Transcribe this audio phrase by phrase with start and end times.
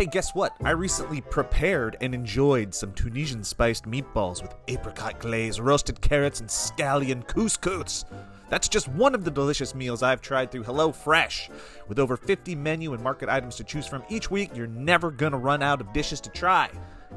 [0.00, 0.56] Hey, guess what?
[0.64, 6.48] I recently prepared and enjoyed some Tunisian spiced meatballs with apricot glaze, roasted carrots, and
[6.48, 8.06] scallion couscous.
[8.48, 11.50] That's just one of the delicious meals I've tried through HelloFresh.
[11.86, 15.36] With over 50 menu and market items to choose from each week, you're never gonna
[15.36, 16.70] run out of dishes to try.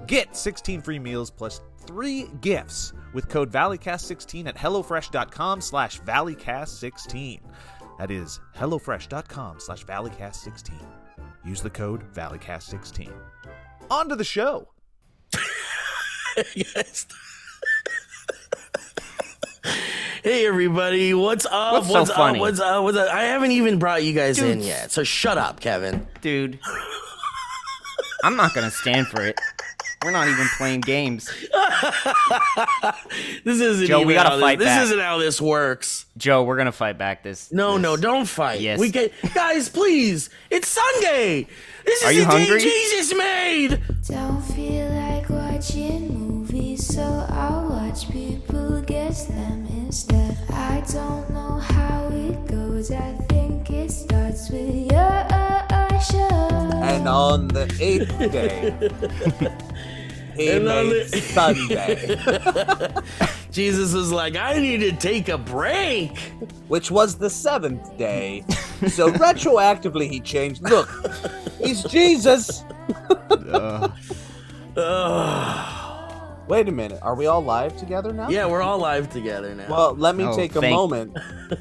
[0.05, 7.39] Get 16 free meals plus three gifts with code ValleyCast16 at HelloFresh.com slash ValleyCast16.
[7.97, 11.02] That is HelloFresh.com slash ValleyCast16.
[11.45, 13.11] Use the code ValleyCast16.
[13.91, 14.69] On to the show.
[16.55, 17.05] yes.
[20.23, 21.73] hey everybody, what's up?
[21.73, 22.39] What's so what's funny?
[22.39, 22.41] up?
[22.41, 22.83] What's up?
[22.83, 23.13] What's up?
[23.13, 26.07] I haven't even brought you guys in yet, so shut up, Kevin.
[26.21, 26.59] dude.
[28.23, 29.37] I'm not gonna stand for it.
[30.03, 31.29] We're not even playing games.
[33.45, 34.79] This isn't Joe, even we gotta fight this, back.
[34.81, 36.05] this isn't how this works.
[36.17, 37.51] Joe, we're gonna fight back this.
[37.51, 38.61] No, this- no, don't fight.
[38.61, 38.79] Yes.
[38.79, 40.29] We get guys, please.
[40.49, 41.47] It's Sunday.
[41.85, 42.59] This is Are you the day?
[42.59, 43.81] Jesus made.
[44.07, 50.37] Don't feel like watching movies, so I'll watch people guess them instead.
[50.49, 55.27] I don't know how it goes, I think it starts with your
[55.99, 56.71] show.
[56.83, 58.73] And on the eighth day,
[60.35, 62.95] he made the- Sunday,
[63.51, 66.17] Jesus was like, I need to take a break.
[66.67, 68.43] which was the seventh day.
[68.87, 70.61] So retroactively, he changed.
[70.63, 70.89] Look,
[71.59, 72.63] he's Jesus.
[74.77, 76.19] Ugh.
[76.47, 76.99] Wait a minute.
[77.01, 78.29] Are we all live together now?
[78.29, 79.67] Yeah, we're all live together now.
[79.69, 81.15] Well, let me Oh, take a thank- moment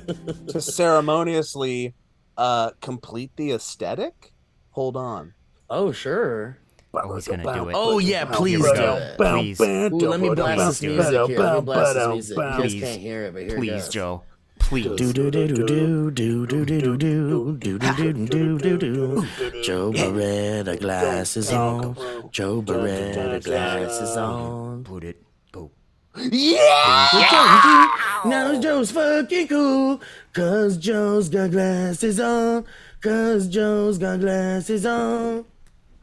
[0.48, 1.94] to ceremoniously
[2.36, 4.32] uh, complete the aesthetic.
[4.70, 5.34] Hold on.
[5.70, 6.58] oh, sure.
[6.94, 7.74] Oh, he's gonna do it.
[7.76, 9.16] Oh, yeah, please do it.
[9.16, 9.60] Please.
[9.60, 11.38] Ooh, let me blast this music here.
[11.38, 12.36] Let me blast this music.
[12.36, 12.82] You guys Please.
[12.82, 13.88] can't hear it, but here it Please, goes.
[13.88, 14.22] Joe.
[14.58, 14.84] Please.
[14.84, 19.26] Do do do do do do do do do do do do do do do.
[19.62, 21.96] Joe Bereta glasses on.
[22.30, 24.84] Joe Bereta glasses on.
[24.84, 25.22] Put it.
[25.50, 25.70] Go.
[28.24, 30.00] Now Joe's fucking cool,
[30.34, 32.64] cause Joe's got glasses on.
[33.00, 35.44] Cause Joe's got glasses on.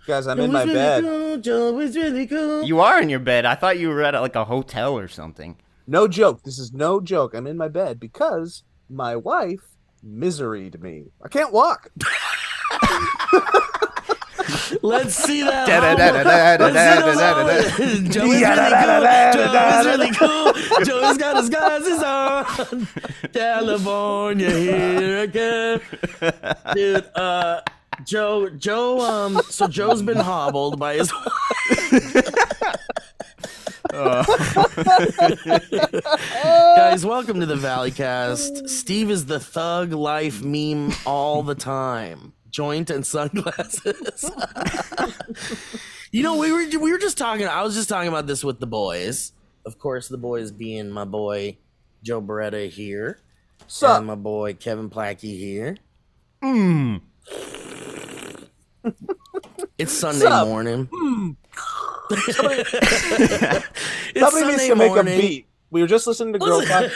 [0.10, 1.04] Guys, I'm in my bed.
[1.04, 2.64] Really cool.
[2.64, 3.46] You are in your bed.
[3.46, 5.56] I thought you were at like a hotel or something.
[5.86, 6.42] No joke.
[6.42, 7.36] This is no joke.
[7.36, 11.12] I'm in my bed because my wife miseried me.
[11.24, 11.92] I can't walk.
[14.82, 15.68] Let's see that.
[16.60, 19.14] Let's see Joe is really cool.
[19.54, 20.54] Joe is really cool.
[20.86, 22.88] Joe's got his glasses on.
[23.32, 25.82] California, here again,
[26.74, 27.06] dude.
[27.14, 27.62] Uh,
[28.06, 31.12] Joe, Joe, um, so Joe's been hobbled by his
[36.76, 38.70] Guys, welcome to the Valleycast.
[38.70, 42.34] Steve is the thug life meme all the time.
[42.50, 44.30] Joint and sunglasses.
[46.12, 47.48] you know, we were we were just talking.
[47.48, 49.34] I was just talking about this with the boys.
[49.66, 51.58] Of course, the boys being my boy
[52.04, 53.20] Joe Bereta here,
[53.98, 55.78] and my boy Kevin Plachy here.
[59.78, 60.48] It's Sunday Sup?
[60.48, 60.90] morning.
[60.92, 61.32] Hmm.
[62.12, 62.38] it's
[64.20, 65.18] Somebody needs to make morning.
[65.18, 65.46] a beat.
[65.72, 66.92] We were just listening to Girl Talk.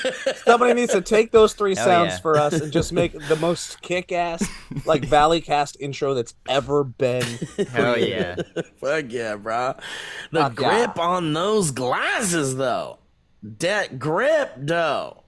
[0.46, 2.20] Somebody needs to take those three Hell oh, sounds yeah.
[2.20, 4.48] for us and just make the most kick-ass,
[4.86, 7.24] like Valley Cast intro that's ever been.
[7.72, 8.36] Hell yeah.
[8.82, 9.76] Fuck yeah, bro.
[10.32, 10.86] The Fuck yeah.
[10.86, 13.00] grip on those glasses, though.
[13.44, 15.23] That grip, though.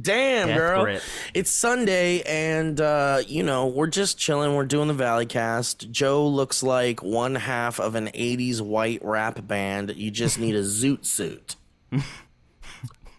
[0.00, 0.82] Damn, Death girl.
[0.84, 1.02] grip.
[1.32, 4.54] It's Sunday, and uh, you know we're just chilling.
[4.54, 5.90] We're doing the Valley Cast.
[5.90, 9.94] Joe looks like one half of an '80s white rap band.
[9.96, 11.56] You just need a zoot suit.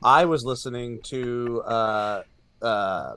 [0.03, 2.23] I was listening to uh,
[2.61, 3.15] uh,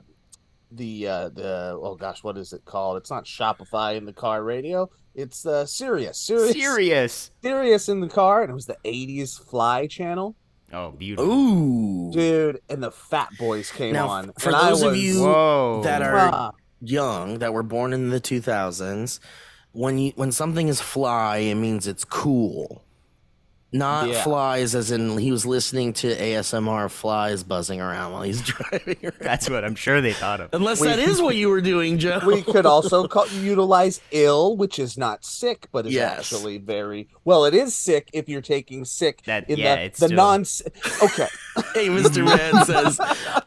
[0.71, 2.97] the uh, the oh gosh, what is it called?
[2.97, 4.89] It's not Spotify in the car radio.
[5.13, 7.31] It's uh, Sirius, Sirius, Serious.
[7.43, 10.35] Sirius in the car, and it was the '80s Fly channel,
[10.73, 11.31] Oh, beautiful.
[11.31, 12.11] Ooh.
[12.11, 12.61] dude.
[12.69, 14.31] And the Fat Boys came Now, on.
[14.39, 15.81] for and I those of you Whoa.
[15.83, 19.19] that are young that were born in the 2000s
[19.71, 22.83] when you when something is fly it means it's cool
[23.73, 24.23] not Yeah.
[24.23, 29.13] flies as in he was listening to asmr flies buzzing around while he's driving around.
[29.21, 30.49] That's what I'm sure they thought of.
[30.53, 34.77] unless that is what you were doing joe we could also call, utilize ill, which
[34.79, 36.19] is not sick, but is Yes.
[36.19, 37.45] actually very well.
[37.45, 40.45] It is sick if you're taking sick That- in yeah, the, it's the still- non.
[41.03, 41.27] Okay,
[41.73, 42.99] hey mr man says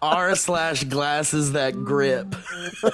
[0.03, 2.35] r slash glasses that grip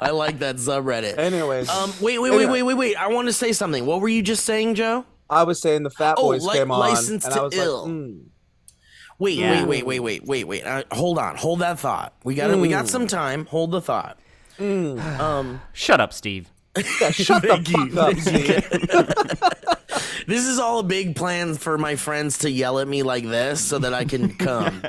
[0.00, 3.32] i like that subreddit anyways, um wait wait wait wait wait wait i want to
[3.32, 6.44] say something what were you just saying joe I was saying the Fat Oh, Boys
[6.44, 7.82] li- came on, License and to I was Ill.
[7.84, 8.20] like, mm,
[9.18, 9.64] Wait, Yeah.
[9.64, 10.62] wait, wait, wait, wait, wait, wait.
[10.64, 12.12] Uh, hold on, hold that thought.
[12.24, 12.58] We got it.
[12.58, 12.88] We got Mm.
[12.88, 13.46] some time.
[13.46, 14.18] Hold the thought.
[14.60, 16.50] Um, Shut up, Steve.
[16.76, 19.83] Yeah, shut the fuck up, Steve.
[20.26, 23.60] This is all a big plan for my friends to yell at me like this
[23.60, 24.82] so that I can come.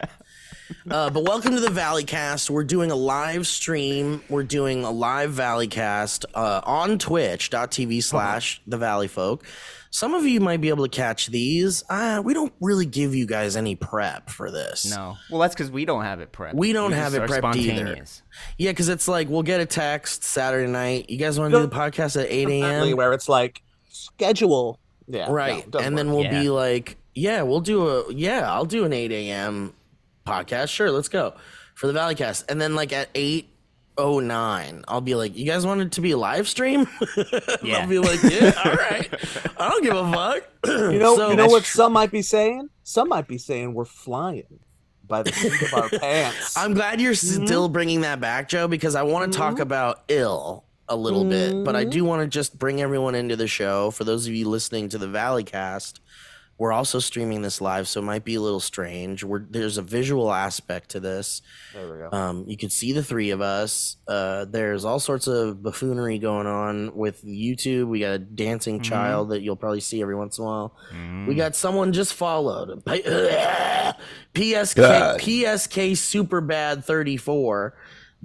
[0.89, 2.49] Uh, but welcome to the Valleycast.
[2.49, 4.23] We're doing a live stream.
[4.29, 9.45] We're doing a live Valleycast uh, on twitch.tv slash the Valley Folk.
[9.91, 11.81] Some of you might be able to catch these.
[11.89, 14.93] Uh, we don't really give you guys any prep for this.
[14.93, 15.15] No.
[15.31, 16.55] Well, that's because we don't have it prepped.
[16.55, 18.03] We don't have it are prepped either.
[18.57, 21.09] Yeah, because it's like we'll get a text Saturday night.
[21.09, 22.97] You guys want to do the podcast at 8 a.m.?
[22.97, 24.79] Where it's like schedule.
[25.07, 25.29] Yeah.
[25.29, 25.65] right.
[25.65, 28.93] no, doesn't and then we'll be like yeah we'll do a yeah i'll do an
[28.93, 29.73] 8 a.m
[30.25, 30.69] podcast.
[30.69, 31.35] Sure let's go
[31.75, 35.91] for the valleycast and then like at 809 i'll be like you guys want it
[35.93, 36.87] to be a live stream?
[37.63, 37.79] Yeah.
[37.79, 39.09] i'll be like yeah all right.
[39.59, 40.43] I don't give a fuck.
[40.65, 42.69] You know, So- you know what some might be saying?
[42.83, 44.59] Some might be saying we're flying
[45.07, 46.57] by the seat of our pants.
[46.57, 47.45] i'm glad you're mm-hmm.
[47.45, 49.61] still bringing that back joe because i want to talk mm-hmm.
[49.61, 53.47] about ill a little bit but i do want to just bring everyone into the
[53.47, 53.91] show.
[53.91, 55.99] For those of you listening to the valleycast
[56.57, 59.25] we're also streaming this live so it might be a little strange.
[59.25, 61.41] We're, there's a visual aspect to this.
[61.73, 62.09] There we go.
[62.13, 63.97] um, you can see the three of us.
[64.07, 67.87] Uh, there's all sorts of buffoonery going on with youtube.
[67.89, 70.75] We got a dancing child that you'll probably see every once in a while.
[71.27, 72.85] We got someone just followed.
[72.85, 73.95] Psk
[74.33, 77.73] psk super bad 34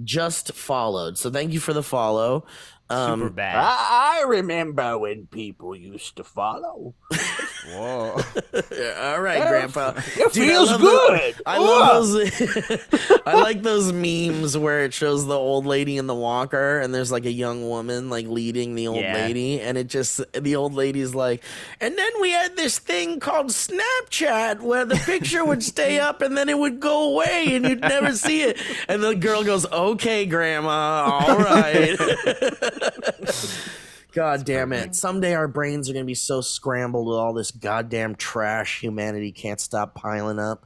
[0.03, 1.17] just followed.
[1.17, 2.45] So thank you for the follow
[2.91, 3.55] um, Super bad.
[3.57, 6.93] I, I remember when people used to follow.
[7.67, 8.15] Whoa.
[9.01, 11.35] all right Yeah, grandpa It Dude, I feels love the- good.
[11.45, 11.61] I Ugh.
[11.61, 13.21] love those.
[13.25, 17.11] I like those memes where it shows the old lady in the walker, and there's
[17.11, 19.13] like a young woman like leading the old Yeah.
[19.13, 21.43] lady, and it just the old lady's like,
[21.79, 26.35] and then we had this thing called Snapchat where the picture would stay up and
[26.37, 28.57] then it would go away and you'd never see it,
[28.87, 31.95] and the girl goes, "Okay, grandma, all right."
[34.13, 34.95] God damn it.
[34.95, 39.31] Someday our brains are going to be so scrambled with all this goddamn trash humanity
[39.31, 40.65] can't stop piling up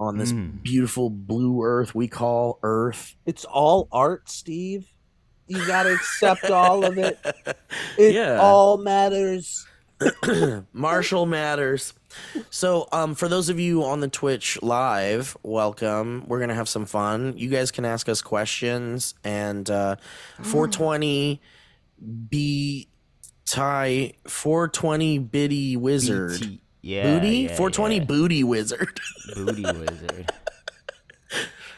[0.00, 0.48] on this hmm.
[0.62, 3.14] beautiful blue earth we call Earth.
[3.26, 4.88] It's all art, Steve.
[5.46, 7.18] You gotta accept all of it.
[7.98, 8.38] It Yeah.
[8.40, 9.66] all matters.
[10.72, 11.92] Marshall matters.
[12.50, 16.24] So, um, for those of you on the Twitch live, welcome.
[16.26, 17.34] We're gonna have some fun.
[17.36, 19.96] You guys can ask us questions, and uh,
[20.42, 21.40] 420
[22.28, 22.88] B
[23.46, 26.60] tie 420 Biddy Wizard BT.
[26.82, 27.02] Yeah.
[27.02, 28.04] Booty yeah, 420 yeah.
[28.04, 29.00] Booty Wizard.
[29.34, 30.32] Booty wizard.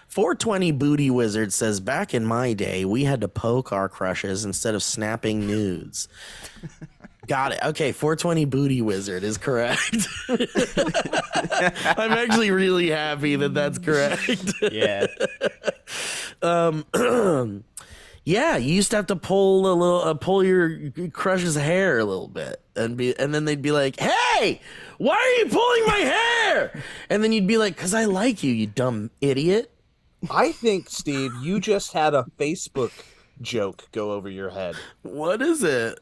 [0.08, 4.75] 420 Booty Wizard says, Back in my day, we had to poke our crushes instead
[4.75, 6.06] of snapping nudes.
[7.28, 7.60] Got it.
[7.62, 10.08] Okay, 420 Booty Wizard is correct.
[10.28, 14.52] I'm actually really happy that that's correct.
[14.72, 15.06] Yeah.
[16.42, 16.84] um,
[18.24, 22.04] yeah, you used to have to pull a little, uh, pull your crush's hair a
[22.04, 24.60] little bit, and be, and then they'd be like, "Hey,
[24.98, 28.52] why are you pulling my hair?" And then you'd be like, "Cause I like you,
[28.52, 29.70] you dumb idiot."
[30.28, 32.92] I think, Steve, you just had a Facebook
[33.40, 34.76] joke go over your head.
[35.02, 36.00] What is it?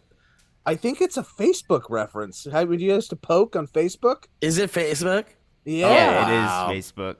[0.66, 2.46] I think it's a Facebook reference.
[2.50, 4.24] How would you used to poke on Facebook?
[4.40, 5.24] Is it Facebook?
[5.64, 5.88] Yeah.
[5.88, 7.16] Yeah, it is Facebook.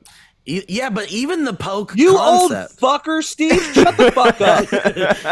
[0.46, 2.82] E- Yeah, but even the poke You concept.
[2.82, 3.62] old fucker, Steve.
[3.74, 4.66] Shut the fuck up.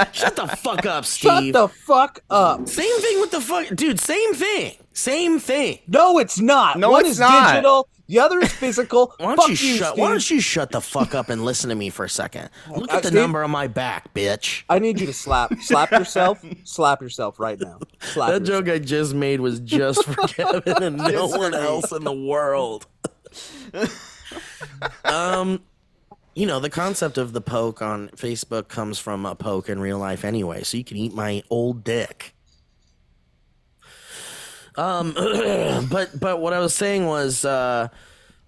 [0.14, 1.30] Shut the fuck up, Steve!
[1.30, 2.68] Shut the fuck up.
[2.68, 4.00] Same thing with the fuck, dude.
[4.00, 4.74] Same thing.
[4.92, 5.78] Same thing.
[5.86, 6.78] No, it's not.
[6.78, 7.52] No, One it's is not.
[7.52, 7.88] digital.
[8.08, 9.14] The other is physical.
[9.18, 9.98] Why don't you you, shut?
[9.98, 12.48] Why don't you shut the fuck up and listen to me for a second?
[12.74, 14.62] Look at the Steve- number on my back, bitch.
[14.68, 17.78] I need you to slap, slap yourself, slap yourself right now.
[18.00, 18.64] Slap That yourself.
[18.64, 22.86] joke I just made was just for Kevin and no one else in the world.
[25.04, 25.60] um,
[26.34, 29.98] you know, the concept of the poke on Facebook comes from a poke in real
[29.98, 32.34] life anyway, so you can eat my old dick.
[34.78, 35.12] Um,
[35.90, 37.88] but but what I was saying was, uh,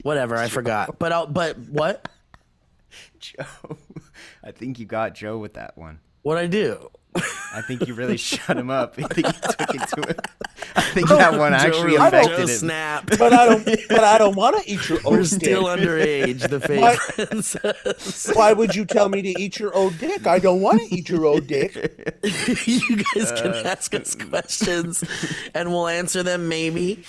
[0.02, 0.98] whatever I forgot.
[0.98, 2.08] But I'll, but what?
[3.18, 3.44] Joe.
[4.42, 5.98] I think you got Joe with that one.
[6.22, 6.90] What I do?
[7.16, 8.94] I think you really shut him up.
[8.98, 10.16] I think you took it to him.
[10.76, 12.46] I think that one actually really- affected Joe him.
[12.48, 13.10] snap.
[13.18, 13.64] But I don't.
[13.88, 15.18] But I don't want to eat your old dick.
[15.18, 15.88] We're still dick.
[15.88, 16.48] underage.
[16.48, 16.98] The fake What?
[16.98, 18.30] princess.
[18.34, 20.26] Why would you tell me to eat your old dick?
[20.26, 21.74] I don't want to eat your old dick.
[22.66, 25.02] you guys can uh, ask us questions
[25.54, 27.02] and we'll answer them maybe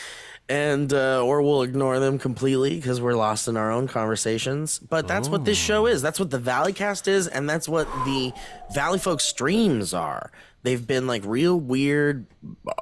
[0.51, 4.79] and uh, or we'll ignore them completely because we're lost in our own conversations.
[4.79, 6.01] But that's what this show is.
[6.01, 8.33] That's what the Valley Cast is and that's what the
[8.73, 10.29] valley folk streams are.
[10.63, 12.27] They've been like real weird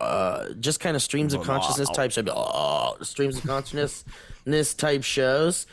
[0.01, 5.67] uh, just kind of streams of consciousness type show oh, streams of consciousness type shows.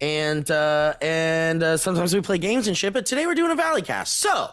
[0.00, 3.54] And uh, and uh, sometimes we play games and shit but today we're doing a
[3.54, 4.48] Valley Cast, so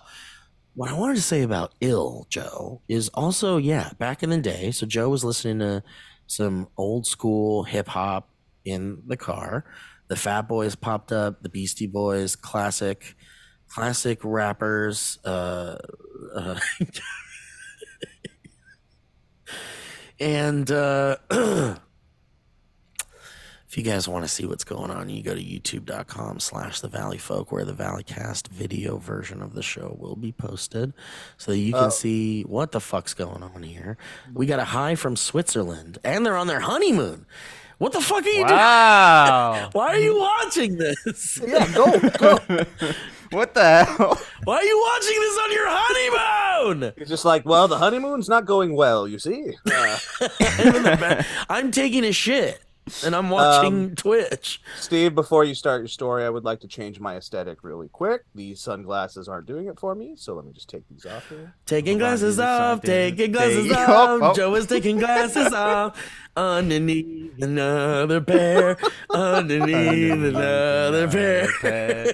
[0.76, 4.72] what I wanted to say about ill Joe is also yeah back in the day.
[4.72, 5.84] So Joe was listening to
[6.32, 8.30] some old school hip hop
[8.64, 9.66] in the car.
[10.08, 13.16] The Fat Boys popped up, the Beastie Boys, classic,
[13.68, 15.20] classic rappers.
[15.26, 15.78] Uh,
[16.34, 16.60] uh,
[20.20, 21.18] and uh,
[23.72, 26.90] if you guys want to see what's going on, you go to youtube.com slash the
[26.90, 30.92] Valley Folk, where the Valleycast video version of the show will be posted
[31.38, 33.96] so that you can Uh, see what the fuck's going on here.
[34.34, 37.26] We got a high from Switzerland, and they're on their honeymoon.
[37.78, 38.50] What the fuck are you doing?
[38.50, 39.70] Wow.
[39.72, 41.40] Why are you watching this?
[41.42, 42.40] Yeah, go, go.
[43.32, 44.22] what the hell?
[44.44, 46.94] Why are you watching this on your honeymoon?
[46.98, 49.54] It's just like, well, the honeymoon's not going well, you see.
[50.20, 52.62] Uh, I'm taking a shit
[53.06, 54.62] and I'm watching Um, Twitch.
[54.80, 58.24] Steve, before you start your story, I would like to change my aesthetic really quick.
[58.36, 61.54] These sunglasses aren't doing it for me, so let me just take these off here.
[61.66, 63.90] Taking glasses off, taking glasses off.
[63.90, 64.34] Oh, oh.
[64.34, 65.98] Joe is taking glasses off.
[66.36, 68.78] Underneath another pair,
[69.10, 72.14] underneath another pair.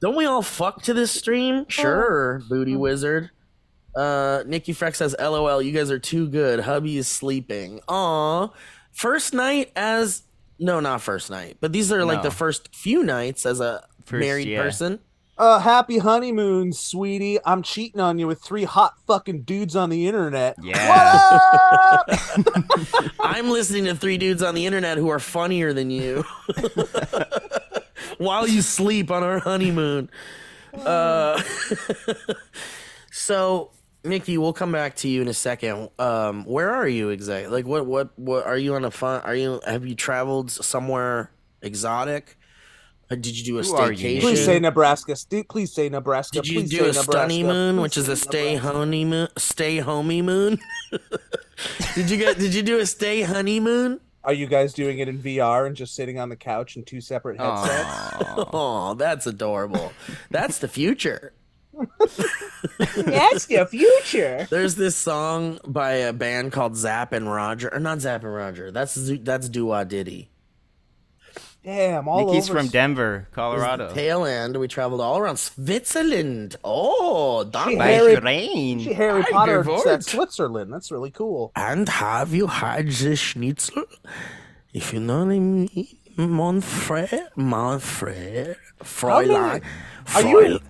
[0.00, 1.64] Don't we all fuck to this stream?
[1.68, 3.30] Sure, booty wizard.
[3.94, 6.60] Uh, Nikki Freck says, "LOL, you guys are too good.
[6.60, 7.80] Hubby is sleeping.
[7.88, 8.48] Aw,
[8.92, 10.22] first night as
[10.58, 12.24] no, not first night, but these are like No.
[12.24, 14.62] the first few nights as a First, married yeah.
[14.62, 15.00] person.
[15.38, 17.38] Uh, happy honeymoon, sweetie.
[17.44, 20.56] I'm cheating on you with three hot fucking dudes on the internet.
[20.62, 20.88] Yeah.
[22.06, 23.14] What up?
[23.20, 26.24] I'm listening to three dudes on the internet who are funnier than you
[28.18, 30.10] while you sleep on our honeymoon.
[30.74, 31.42] Uh,
[33.10, 33.70] so,
[34.04, 35.88] Nikki, we'll come back to you in a second.
[35.98, 37.50] Um, where are you exactly?
[37.52, 39.20] Like, what, what, what are you on a fun?
[39.22, 41.30] Are you have you traveled somewhere
[41.60, 42.36] exotic?
[43.10, 44.20] Uh, Did you do a Who staycation?
[44.20, 45.14] Please say Nebraska.
[45.14, 46.40] Steve, please say Nebraska.
[46.40, 48.78] Did you Please do a stunny moon, Please which is a stay Nebraska.
[48.78, 50.58] honeymoon, stay homey moon?
[51.94, 52.38] did you get?
[52.38, 54.00] Did you do a stay honeymoon?
[54.24, 57.00] Are you guys doing it in VR and just sitting on the couch in two
[57.00, 57.88] separate headsets?
[58.54, 59.92] Oh, that's adorable.
[60.30, 61.32] That's the future.
[61.72, 64.46] That's the future.
[64.50, 68.70] There's this song by a band called Zapp and Roger, or not Zapp and Roger.
[68.70, 70.28] That's Z- that's Dua Diddy.
[71.64, 72.58] Damn, all Nikki's over.
[72.58, 73.94] from Denver, It the Colorado.
[73.94, 74.56] tail end.
[74.56, 76.56] We traveled all around Switzerland.
[76.64, 77.80] Oh, She danke.
[77.80, 78.80] Harry- rain.
[78.80, 80.72] She Harry I Potter said Switzerland.
[80.72, 81.52] That's really cool.
[81.54, 83.84] And have you had the schnitzel?
[84.74, 85.68] If you know what I mean,
[86.16, 89.62] Manfred, Manfred, Fräulein,
[90.16, 90.62] Are you- Fräulein-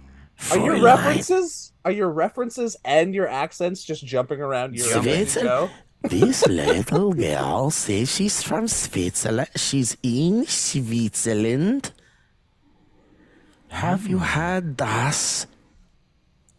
[0.51, 0.83] Are your Fräulein.
[0.83, 1.73] references?
[1.85, 5.71] Are your references and your accents just jumping around your Switzerland.
[6.03, 9.51] This little girl says she's from Switzerland.
[9.57, 11.93] She's in Switzerland.
[13.69, 14.25] Have you hmm.
[14.25, 15.47] had das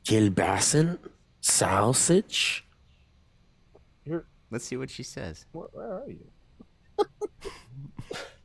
[0.05, 0.97] Kilbassen
[1.41, 2.65] sausage?
[4.53, 5.47] Let's see what she says.
[5.51, 6.29] Where, where are you?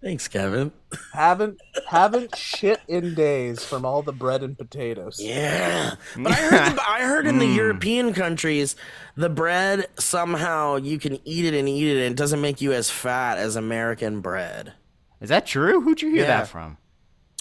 [0.00, 0.70] Thanks, Kevin.
[1.12, 5.18] Haven't haven't shit in days from all the bread and potatoes.
[5.20, 7.56] Yeah, but I heard, the, I heard in the Mm.
[7.56, 8.76] European countries,
[9.16, 12.72] the bread somehow you can eat it and eat it, and it doesn't make you
[12.72, 14.72] as fat as American bread.
[15.20, 15.80] Is that true?
[15.80, 16.38] Who'd you hear Yeah.
[16.38, 16.76] that from?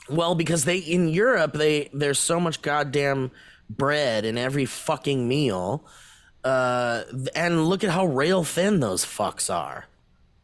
[0.10, 3.30] Well, because they in Europe they there's so much goddamn
[3.70, 5.86] bread in every fucking meal,
[6.44, 7.04] uh,
[7.36, 9.86] and look at how rail thin those fucks are.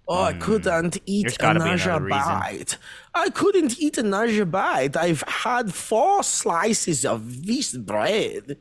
[0.08, 2.78] Oh, I couldn't eat another bite.
[3.14, 4.98] I couldn't eat another bite.
[4.98, 8.58] I've had four slices of this bread.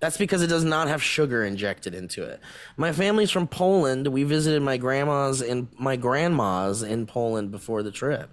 [0.00, 2.40] That's because it does not have sugar injected into it.
[2.76, 4.08] My family's from Poland.
[4.08, 8.30] We visited my grandma's and my grandma's in Poland before the trip.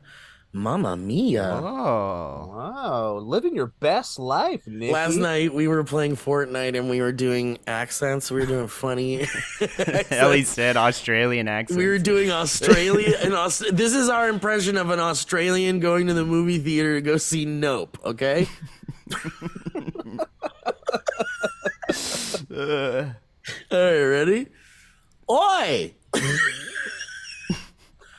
[0.51, 1.43] Mamma mia.
[1.63, 2.47] Oh.
[2.55, 4.91] Wow, living your best life, Nikki.
[4.91, 8.31] Last night we were playing Fortnite and we were doing accents.
[8.31, 9.27] We were doing funny.
[10.09, 11.77] Ellie said Australian accent.
[11.77, 16.13] we were doing Australia and Aus- this is our impression of an Australian going to
[16.15, 17.97] the movie theater to go see Nope.
[18.03, 18.47] Okay.
[22.51, 23.13] Uh,
[23.71, 24.47] All right, ready?
[25.29, 25.93] Oi,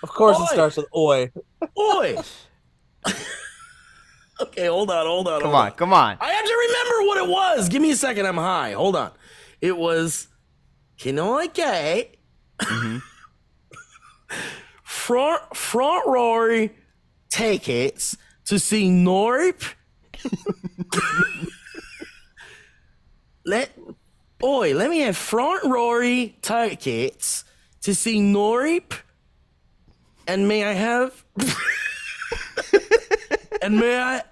[0.02, 0.42] Of course, Oi.
[0.44, 1.30] it starts with "oi."
[1.78, 2.16] oi.
[4.40, 5.40] okay, hold on, hold on.
[5.40, 6.16] come hold on, come on.
[6.20, 7.68] I have to remember what it was.
[7.68, 8.26] Give me a second.
[8.26, 8.72] I'm high.
[8.72, 9.10] Hold on.
[9.60, 10.28] It was
[10.98, 12.16] Kinoike.
[12.58, 12.98] Mm-hmm.
[14.84, 16.74] front front Rory
[17.30, 18.16] tickets
[18.46, 19.74] to see Norp.
[23.44, 23.70] let
[24.42, 27.44] Oi, let me have front Rory tickets
[27.82, 28.92] to see Norp.
[30.30, 31.24] And may I have
[33.62, 34.22] and may I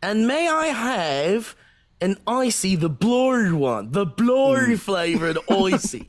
[0.00, 1.56] And may I have
[2.00, 4.78] an icy, the blurry one, the blurry mm.
[4.78, 6.08] flavored icy.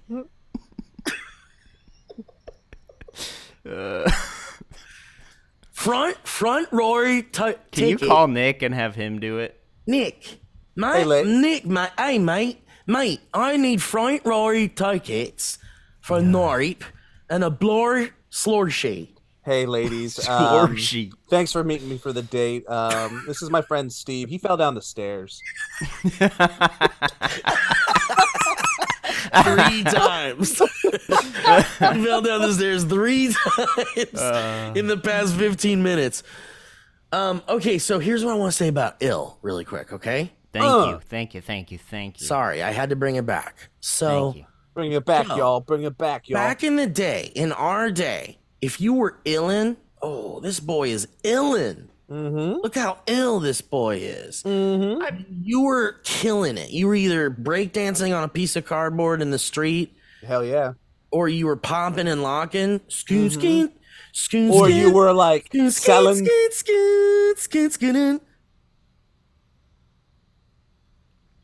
[5.71, 8.01] front, front Rory t- Can ticket.
[8.01, 9.59] you call Nick and have him do it?
[9.87, 10.37] Nick,
[10.75, 11.23] mate, Hey, Lee.
[11.23, 15.57] Nick, mate, hey, mate, mate, I need front Rory tickets
[16.01, 16.83] for Norip
[17.29, 19.14] and a blur slushy.
[19.45, 20.19] Hey, ladies.
[20.29, 21.13] Um, Slushy.
[21.29, 22.67] thanks for meeting me for the date.
[22.67, 24.27] Um, this is my friend Steve.
[24.29, 25.39] He fell down the stairs.
[29.43, 30.57] three times.
[30.81, 36.23] he fell down the stairs three times in the past 15 minutes.
[37.11, 40.31] Um, okay, so here's what I want to say about ill really quick, okay?
[40.51, 40.87] Thank Uh.
[40.89, 42.25] you, thank you, thank you, thank you.
[42.27, 43.69] Sorry, I had to bring it back.
[43.79, 44.45] So Thank you.
[44.73, 45.37] Bring it back, Yo.
[45.37, 45.59] y'all.
[45.61, 46.35] Bring it back, y'all.
[46.35, 51.07] back in the day, in our day, if you were illin, oh, this boy is
[51.23, 51.87] illin.
[52.09, 52.61] Mm-hmm.
[52.61, 54.41] Look how ill this boy is.
[54.43, 55.01] Mm-hmm.
[55.03, 56.71] I mean, you were killing it.
[56.71, 59.95] You were either breakdancing on a piece of cardboard in the street,
[60.25, 60.73] Hell yeah.
[61.11, 63.71] or you were popping and locking, scoon scoon,
[64.13, 66.25] scoon Or you were like scoon selling.
[66.25, 68.21] scoon scoon scoon scoon.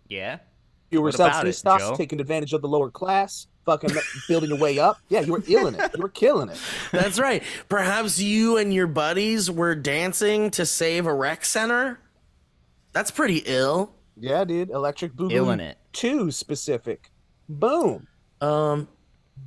[0.09, 0.39] Yeah.
[0.89, 1.95] You were selling about free it, stuff, Joe?
[1.95, 3.91] taking advantage of the lower class, fucking
[4.27, 4.99] building your way up.
[5.09, 5.91] Yeah, you were illing it.
[5.95, 6.59] You were killing it.
[6.91, 7.43] That's right.
[7.69, 11.99] Perhaps you and your buddies were dancing to save a rec center.
[12.93, 13.93] That's pretty ill.
[14.17, 14.69] Yeah, dude.
[14.69, 15.77] Electric Boogaloo Illing it.
[15.93, 17.11] 2 specific.
[17.47, 18.07] Boom.
[18.39, 18.87] Um,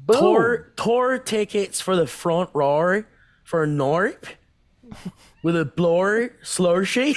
[0.06, 0.18] Boom.
[0.18, 3.04] tour tour tickets for the front row
[3.44, 4.24] for Norp
[5.42, 7.14] with a blur slushy.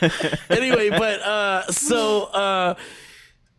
[0.50, 2.74] anyway, but uh, so uh,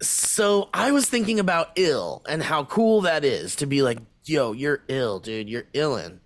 [0.08, 4.52] so I was thinking about ill and how cool that is to be like, yo,
[4.54, 6.20] you're ill, dude, you're illin.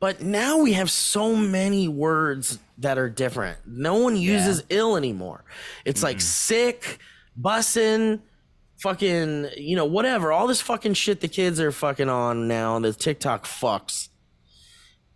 [0.00, 3.58] But now we have so many words that are different.
[3.66, 5.44] No one uses ill anymore.
[5.84, 6.98] It's like sick,
[7.40, 8.20] bussin',
[8.80, 10.30] fucking, you know, whatever.
[10.30, 14.08] All this fucking shit the kids are fucking on now, the TikTok fucks.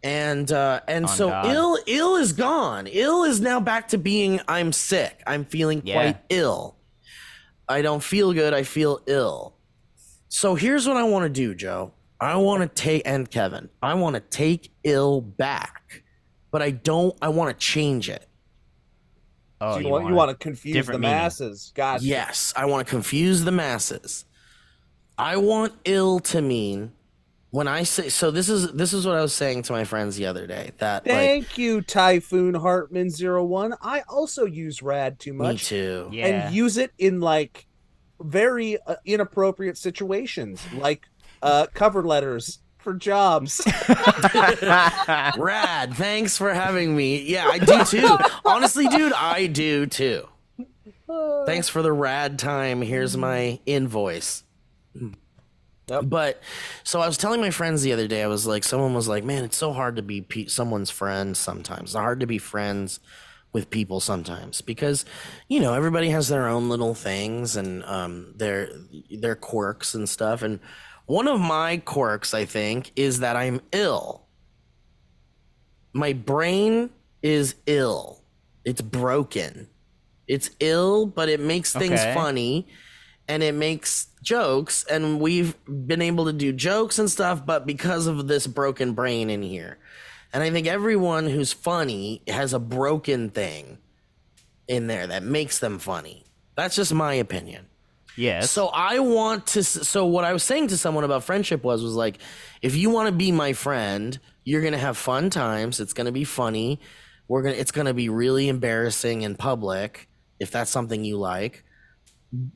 [0.02, 1.46] And uh and On so God.
[1.46, 2.86] ill ill is gone.
[2.86, 5.20] Ill is now back to being I'm sick.
[5.26, 5.94] I'm feeling Yeah.
[5.94, 6.76] quite ill.
[7.68, 8.54] I don't feel good.
[8.54, 9.54] I feel ill.
[10.28, 11.92] So here's what I want to do, Joe.
[12.20, 13.68] I want to take and Kevin.
[13.82, 16.02] I want to take ill back,
[16.50, 17.16] but I don't.
[17.22, 18.26] I want to change it.
[19.60, 21.02] Oh, So you, want, you want to confuse the meaning.
[21.02, 21.72] masses.
[21.74, 22.04] Gotcha.
[22.04, 24.24] Yes, I want to confuse the masses.
[25.16, 26.92] I want ill to mean
[27.50, 28.30] when I say so.
[28.30, 30.72] This is this is what I was saying to my friends the other day.
[30.78, 33.74] That like Thank you, Typhoon Hartman Zero One.
[33.80, 35.46] I also use rad too much.
[35.46, 36.08] me much too.
[36.12, 36.26] Yeah.
[36.26, 37.66] and use it in like
[38.20, 41.06] very uh, inappropriate situations, like
[41.42, 43.60] uh, cover letters for jobs.
[45.36, 45.94] Rad.
[45.94, 47.22] Thanks for having me.
[47.22, 48.18] Yeah, I do too.
[48.44, 50.28] Honestly, dude, I do too.
[51.46, 52.82] Thanks for the rad time.
[52.82, 54.44] Here's my invoice.
[55.88, 56.04] Yep.
[56.06, 56.42] But
[56.84, 59.24] so I was telling my friends the other day, I was like, someone was like,
[59.24, 61.90] man, it's so hard to be pe- someone's friend sometimes.
[61.90, 63.00] It's hard to be friends
[63.52, 65.04] with people sometimes because,
[65.48, 68.68] you know, everybody has their own little things and um, their
[69.10, 70.42] their quirks and stuff.
[70.42, 70.60] And
[71.06, 74.26] one of my quirks, I think, is that I'm ill.
[75.94, 76.90] My brain
[77.22, 78.22] is ill.
[78.64, 79.68] It's broken.
[80.26, 82.12] It's ill, but it makes things Okay.
[82.14, 82.68] funny
[83.28, 88.06] and it makes jokes and we've been able to do jokes and stuff but because
[88.06, 89.78] of this broken brain in here
[90.32, 93.78] and i think everyone who's funny has a broken thing
[94.66, 96.24] in there that makes them funny
[96.56, 97.66] that's just my opinion
[98.18, 98.50] yes.
[98.50, 99.62] so I want to.
[99.62, 102.18] So what I was saying to someone about friendship was was like,
[102.60, 105.80] if you want to be my friend, you're gonna have fun times.
[105.80, 106.80] It's gonna be funny.
[107.28, 107.54] We're gonna.
[107.54, 110.08] It's gonna be really embarrassing in public
[110.40, 111.64] if that's something you like.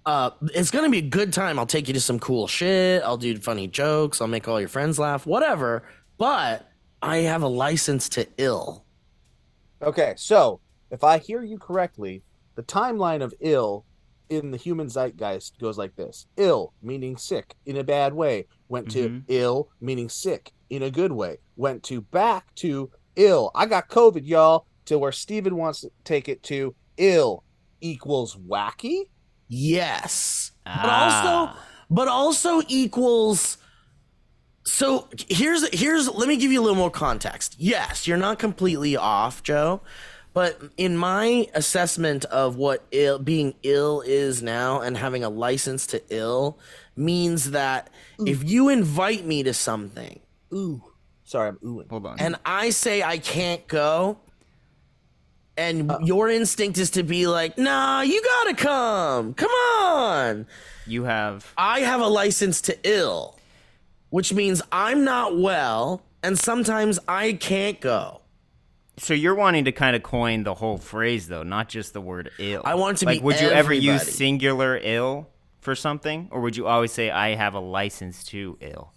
[0.04, 1.58] Uh, it's gonna be a good time.
[1.58, 3.02] I'll take you to some cool shit.
[3.02, 4.20] I'll do funny jokes.
[4.20, 5.24] I'll make all your friends laugh.
[5.26, 5.82] Whatever.
[6.18, 6.68] But
[7.00, 8.84] I have a license to ill.
[9.82, 12.22] okay, so if I hear you correctly,
[12.54, 13.84] the timeline of ill
[14.28, 18.90] in the human zeitgeist goes like this ill meaning sick in a bad way went
[18.90, 19.24] to Mhm.
[19.28, 24.22] ill meaning sick in a good way went to back to ill i got covid
[24.26, 27.44] y'all to where steven wants to take it to ill
[27.82, 29.02] equals wacky
[29.54, 30.52] Yes.
[30.64, 31.50] But Ah.
[31.52, 31.58] also
[31.90, 33.58] but also equals
[34.64, 37.56] so here's here's let me give you a little more context.
[37.58, 39.82] Yes, you're not completely off, Joe.
[40.34, 45.86] But in my assessment of what Ill, being ill is now and having a license
[45.88, 46.58] to ill
[46.96, 47.90] means that
[48.26, 50.20] if you invite me to something
[50.54, 50.82] ooh
[51.24, 51.90] Sorry, I'm oohing.
[51.90, 52.18] Hold on.
[52.18, 54.18] and I say I can't go,
[55.56, 55.98] and Uh.
[56.02, 59.34] your instinct is to be like, nah, you gotta come.
[59.34, 60.46] Come on.
[60.86, 63.38] you have I have a license to ill,
[64.10, 68.20] which means I'm not well, and sometimes I can't go.
[68.98, 72.30] So you're wanting to kind of coin the whole phrase though, not just the word
[72.38, 72.62] ill.
[72.64, 75.28] I want it to like, be would you ever use singular ill
[75.60, 78.92] for something, or would you always say I have a license to ill?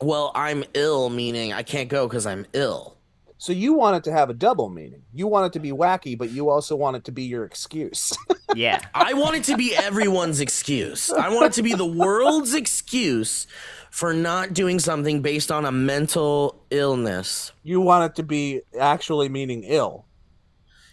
[0.00, 2.97] Well, I'm ill, meaning I can't go because I'm ill.
[3.40, 5.02] So you want it to have a double meaning.
[5.14, 8.12] You want it to be wacky, but you also want it to be your excuse.
[8.54, 8.80] Yeah.
[8.94, 11.12] I want it to be everyone's excuse.
[11.12, 13.46] I want it to be the world's excuse
[13.90, 17.52] for not doing something based on a mental illness.
[17.62, 20.06] you want it to be actually meaning ill.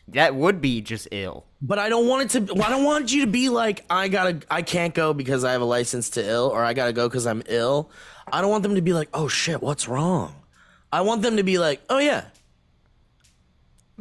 [0.09, 1.45] that would be just ill.
[1.61, 2.61] But I don't want it to.
[2.61, 4.41] I don't want you to be like I gotta.
[4.51, 7.25] I can't go because I have a license to ill, or I gotta go because
[7.25, 7.89] I'm ill.
[8.31, 10.35] I don't want them to be like, oh shit, what's wrong?
[10.95, 12.23] I want them to be like, oh yeah,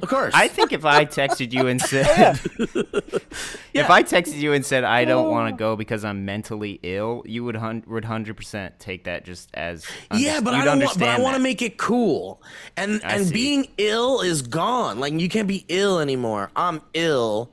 [0.01, 0.33] of course.
[0.33, 2.07] I think if I texted you and said,
[3.75, 5.71] if I texted you and said I don't want to oh.
[5.71, 9.85] go because I'm mentally ill, you would hun- would hundred percent take that just as
[10.15, 10.99] yeah, but I you'd don't want.
[11.01, 12.41] But I want to make it cool,
[12.77, 13.35] and I and see.
[13.35, 15.01] being ill is gone.
[15.01, 16.53] Like you can't be ill anymore.
[16.55, 17.51] I'm ill.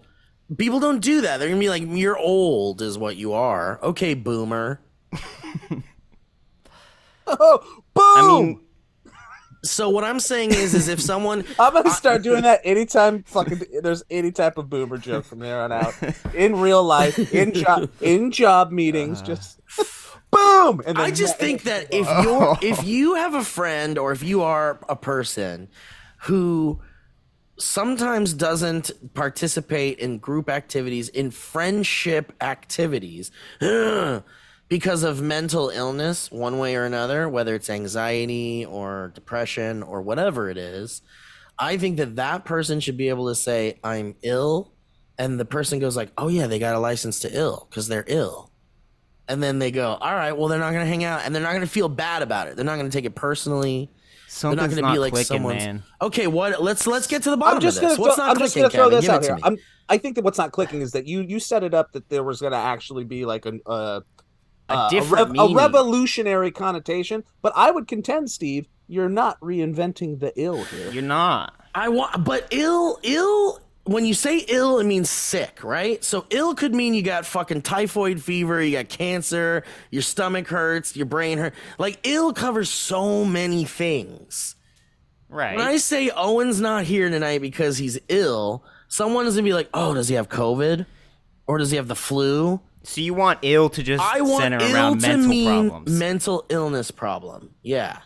[0.56, 1.38] People don't do that.
[1.38, 3.80] They're gonna be like, you're old, is what you are.
[3.82, 4.82] Okay, boomer.
[7.28, 8.04] Oh, boom!
[8.04, 8.60] I mean,
[9.64, 13.62] So what I'm saying is, is if someone I'm gonna start doing that anytime fucking
[13.82, 15.94] there's any type of boomer joke from there on out.
[16.34, 19.28] In real life, in job in job meetings, uh-huh.
[19.28, 19.60] just
[20.32, 20.82] boom.
[20.86, 24.24] And then I just think that if you're if you have a friend or if
[24.24, 25.70] you are a person
[26.24, 26.80] who
[27.58, 33.30] sometimes doesn't participate in group activities in friendship activities
[34.72, 40.50] because of mental illness one way or another whether it's anxiety or depression or whatever
[40.50, 41.02] it is
[41.60, 44.72] i think that that person should be able to say i'm ill
[45.18, 48.06] and the person goes like oh yeah they got a license to ill because they're
[48.08, 48.48] ill
[49.28, 51.42] and then they go, all right, well, they're not going to hang out and they're
[51.42, 52.58] not going to feel bad about it.
[52.58, 53.90] They're not going to take it personally.
[54.42, 55.64] They're not going to be like clicking, someone's.
[55.64, 55.84] man.
[56.02, 56.62] Okay, what?
[56.62, 57.92] Let's let's get to the bottom I'm just of this.
[57.98, 58.98] gonna What's throw, not I'm just clicking, gonna throw Kevin?
[58.98, 59.54] this Give out it to here.
[59.54, 59.60] me.
[59.90, 62.24] I'm, think that what's not clicking is that you you set it up that there
[62.24, 64.02] was gonna actually be like a, uh,
[64.72, 67.24] A uh, different rev- a revolutionary connotation.
[67.42, 70.92] But I would contend, Steve, you're not reinventing the ill here.
[70.92, 71.54] You're not.
[71.74, 73.60] I want, but ill, ill.
[73.84, 76.04] When you say ill, it means sick, right?
[76.04, 80.96] So ill could mean you got fucking typhoid fever, you got cancer, your stomach hurts,
[80.96, 81.54] your brain hurt.
[81.80, 84.56] Like ill covers so many things.
[85.30, 85.56] Right.
[85.56, 89.70] When I say Owen's not here tonight because he's ill, someone is gonna be like,
[89.74, 90.86] "Oh, does he have COVID,
[91.48, 94.60] or does he have the flu?" So you want ill to just I want center
[94.60, 96.00] ill around to mental mean problems.
[96.00, 97.54] mental illness problem.
[97.62, 98.00] Yeah.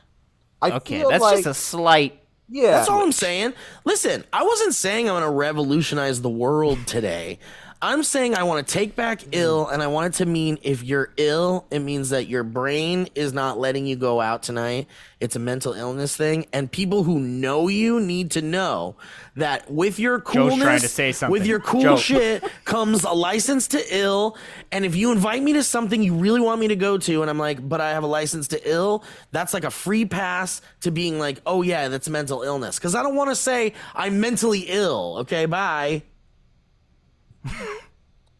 [0.61, 2.19] I okay, that's like, just a slight.
[2.49, 2.71] yeah.
[2.71, 3.53] That's all I'm saying.
[3.83, 7.39] Listen, I wasn't saying I'm going to revolutionize the world today.
[7.85, 9.29] I'm saying I want to take back mm-hmm.
[9.33, 13.07] ill, and I want it to mean if you're ill, it means that your brain
[13.13, 14.87] is not letting you go out tonight.
[15.19, 18.95] It's a mental illness thing, and people who know you need to know
[19.35, 21.31] that with your coolness, to say something.
[21.31, 21.97] with your cool Joe.
[21.97, 24.35] shit comes a license to ill.
[24.71, 27.29] And if you invite me to something you really want me to go to, and
[27.29, 30.89] I'm like, but I have a license to ill, that's like a free pass to
[30.89, 32.79] being like, oh yeah, that's mental illness.
[32.79, 35.17] Because I don't want to say I'm mentally ill.
[35.19, 36.01] Okay, bye.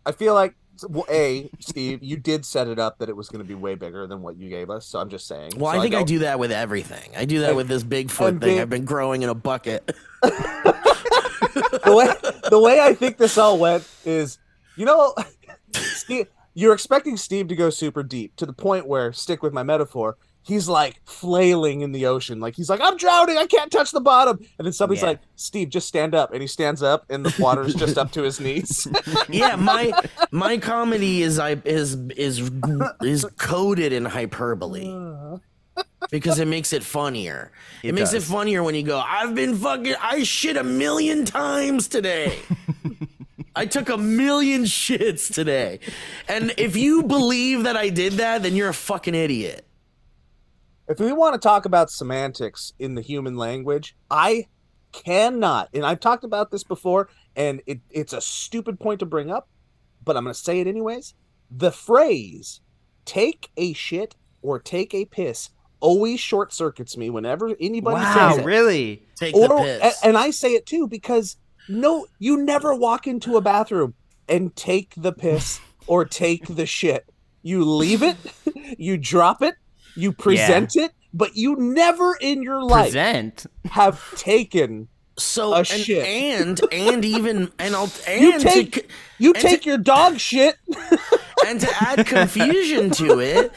[0.06, 0.56] I feel like
[0.90, 3.76] well, a Steve, you did set it up that it was going to be way
[3.76, 4.86] bigger than what you gave us.
[4.86, 5.54] So I'm just saying.
[5.56, 7.12] Well, So I think I, don't- do that with everything.
[7.16, 8.40] I do that with this Bigfoot thing.
[8.40, 9.90] big- I've been growing in a bucket.
[10.22, 14.38] the way the way I think this all went is,
[14.76, 15.14] you know,
[15.72, 19.64] Steve, you're expecting Steve to go super deep to the point where, stick with my
[19.64, 23.92] metaphor, he's like flailing in the ocean, like he's like, "I'm drowning, I can't touch
[23.92, 25.10] the bottom," and then somebody's Yeah.
[25.10, 28.22] like, "Steve, just stand up," and he stands up, and the water's just up to
[28.24, 28.88] his knees.
[29.30, 29.92] yeah, my
[30.32, 32.50] my comedy is I is is
[33.02, 34.94] is coded in hyperbole
[36.12, 37.52] because it makes it funnier.
[37.84, 41.88] It, makes it funnier when you go, "I've been fucking I shit a million times
[41.88, 42.40] today."
[43.58, 45.80] I took a million shits today.
[46.28, 49.66] And if you believe that I did that, then you're a fucking idiot.
[50.88, 54.46] If we want to talk about semantics in the human language, I
[54.92, 59.30] cannot, and I've talked about this before, and it, it's a stupid point to bring
[59.32, 59.48] up,
[60.04, 61.14] but I'm going to say it anyways.
[61.52, 62.62] The phrase
[63.06, 68.38] take a shit or take a piss always short circuits me whenever anybody Wow, says
[68.40, 68.46] it.
[68.46, 69.04] really?
[69.18, 70.02] Take Or, the piss.
[70.04, 73.96] a- and I say it too because no, you never walk into a bathroom
[74.28, 77.04] and take the piss or take the shit.
[77.44, 78.18] You leave it,
[78.80, 79.56] you drop it,
[79.96, 83.46] you present it, but you never in your life Present.
[83.72, 84.88] have taken.
[85.18, 86.06] So A and, shit.
[86.06, 88.82] and and even and I'll and You take c-
[89.18, 90.58] you and to- take your dog shit.
[91.48, 93.52] and to add confusion to it,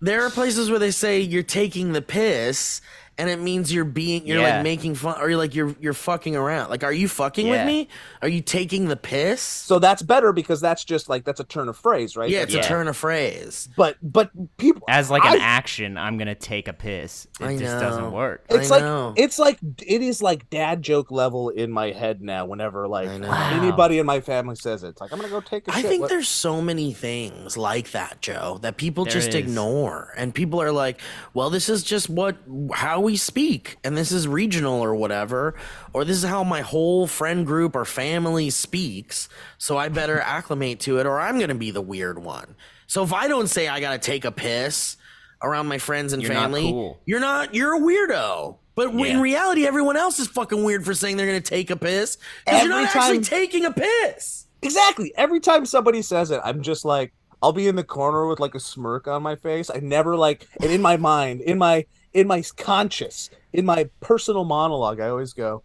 [0.00, 2.80] there are places where they say you're taking the piss,
[3.18, 4.56] and it means you're being you're Yeah.
[4.56, 6.70] like making fun or you're like you're you're fucking around.
[6.70, 7.88] Like, are you fucking with me?
[8.22, 9.40] Are you taking the piss?
[9.42, 12.30] So that's better because that's just like that's a turn of phrase, right?
[12.30, 12.60] yeah, it's Yeah.
[12.60, 13.68] a turn of phrase.
[13.76, 17.26] But but people As like an I- action, I'm gonna take a piss.
[17.40, 17.80] It I just know.
[17.80, 18.44] doesn't work.
[18.50, 19.12] I it's like know.
[19.16, 22.46] it's like it is like dad joke level in my head now.
[22.46, 23.18] Whenever like I.
[23.18, 23.50] Wow.
[23.62, 25.84] anybody in my family says it, it's like I'm gonna go take a I shit.
[25.84, 29.34] I think What- there's so many things like that, Joe, that people There just is.
[29.34, 31.00] ignore, and people are like,
[31.34, 32.36] "Well, this is just what
[32.72, 35.54] how we speak, and this is regional or whatever,
[35.92, 40.80] or this is how my whole friend group or family speaks, so I better acclimate
[40.80, 42.54] to it, or I'm gonna be the weird one."
[42.86, 44.96] So if I don't say I gotta take a piss
[45.42, 47.00] around my friends and You're not family, cool.
[47.04, 47.54] you're not.
[47.54, 48.58] You're a weirdo.
[48.74, 51.76] But w in reality, everyone else is fucking weird for saying they're gonna take a
[51.76, 54.46] piss because you're not actually taking a piss.
[54.62, 57.12] exactly every time somebody says it, I'm just like
[57.42, 59.68] I'll be in the corner with like a smirk on my face.
[59.68, 61.84] I never like, and in my mind, in my
[62.14, 65.62] in my conscious, in my personal monologue, I always go,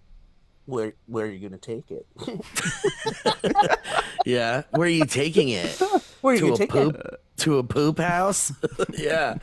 [0.66, 2.06] "Where where are you gonna take it?
[4.26, 4.64] Yeah.
[4.72, 5.80] Where are you taking it?
[6.22, 8.52] Where are you to gonna a take poop it?" to a poop house?
[8.98, 9.38] yeah.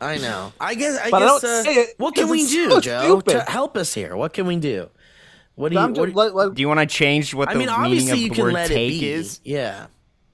[0.00, 0.52] I know.
[0.58, 2.80] I guess I But I guess don't uh, say it what can we do, so
[2.80, 3.20] Joe?
[3.20, 4.16] To help us here.
[4.16, 4.88] What can we do?
[5.54, 7.34] What do you I'm what just, do you- like, like, Do you want to change
[7.34, 9.08] what I the mean, meaning obviously of you the can word let it take be.
[9.10, 9.40] is?
[9.44, 9.86] Yeah.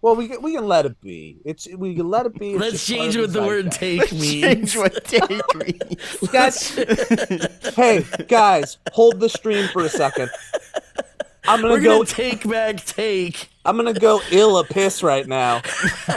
[0.09, 1.37] Well, we can, we can let it be.
[1.45, 2.53] It's we can let it be.
[2.53, 4.73] It's Let's change part what the word take means.
[4.73, 6.17] Change what take means.
[6.33, 6.71] Guys,
[7.77, 10.31] hey guys, hold the stream for a second.
[11.47, 11.99] I'm gonna We're go.
[11.99, 13.51] gonna take back take.
[13.67, 15.61] I'm gonna go ill a piss right now.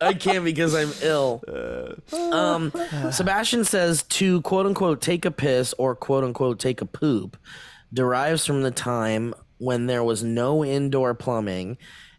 [0.00, 1.44] I can't because I'm ill.
[2.32, 2.72] Um,
[3.12, 7.36] Sebastian says to quote unquote take a piss or quote unquote take a poop
[7.92, 11.76] derives from the time when there was no indoor plumbing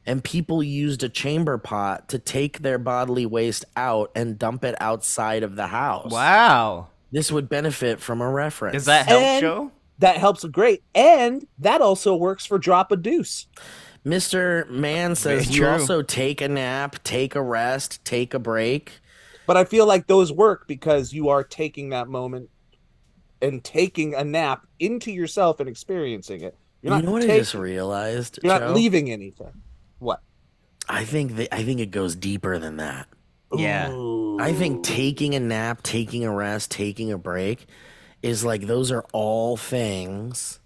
[0.09, 4.73] and people used a chamber pot to take their bodily waste out and dump it
[4.81, 6.11] outside of the house.
[6.11, 6.87] Wow.
[7.11, 8.73] This would benefit from a reference.
[8.73, 9.71] Does that help, And- Joe?
[9.99, 13.45] That helps great, and that also works for drop a deuce.
[14.05, 14.67] Mr.
[14.69, 18.93] Man says you also take a nap, take a rest, take a break.
[19.45, 22.49] But I feel like those work because you are taking that moment
[23.41, 26.55] and taking a nap into yourself and experiencing it.
[26.81, 28.39] You're not you know what I just realized?
[28.41, 28.67] You're Joe?
[28.67, 29.51] not leaving anything.
[29.99, 30.21] What?
[30.87, 33.07] I think that I think it goes deeper than that.
[33.55, 33.89] Yeah.
[34.39, 37.65] I think taking a nap, taking a rest, taking a break
[38.21, 40.59] is like those are all things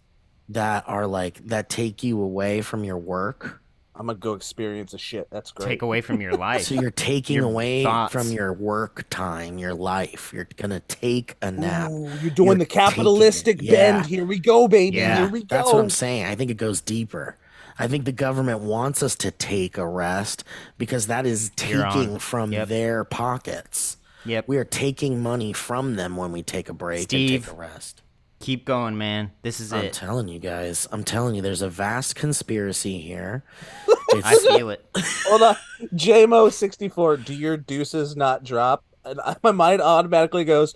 [0.50, 3.60] that are like that take you away from your work.
[3.96, 5.28] I'm gonna go experience a shit.
[5.30, 5.68] That's great.
[5.68, 6.64] Take away from your life.
[6.64, 8.12] So you're taking Your away thoughts.
[8.12, 10.32] from your work time, your life.
[10.34, 11.92] You're gonna take a nap.
[11.92, 12.90] Ooh, you're doing You're the taking it.
[12.90, 13.72] capitalistic Yeah.
[13.72, 14.06] bend.
[14.08, 14.98] Here we go, baby.
[14.98, 15.46] Yeah, Here we go.
[15.50, 16.26] That's what I'm saying.
[16.26, 17.38] I think it goes deeper.
[17.80, 20.44] I think the government wants us to take a rest
[20.78, 22.68] because that is taking from Yep.
[22.68, 23.98] their pockets.
[24.26, 24.48] Yep.
[24.48, 27.46] We are taking money from them when we take a break and Steve.
[27.46, 28.02] take a rest.
[28.40, 29.32] Keep going, man.
[29.42, 29.78] This is it.
[29.78, 33.44] I'm telling you guys, I'm telling you, there's a vast conspiracy here.
[34.24, 34.86] I feel it.
[35.28, 35.56] Hold on,
[35.96, 37.26] JMO64.
[37.26, 38.84] Do your deuces not drop?
[39.06, 40.74] And my mind automatically goes,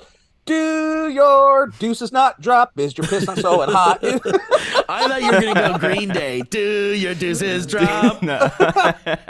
[0.48, 2.72] "Do your deuces not drop?
[2.80, 4.00] Is your piss not so hot?"
[4.90, 6.42] I thought you were gonna go Green Day.
[6.42, 8.22] Do your deuces drop?
[8.24, 8.40] No.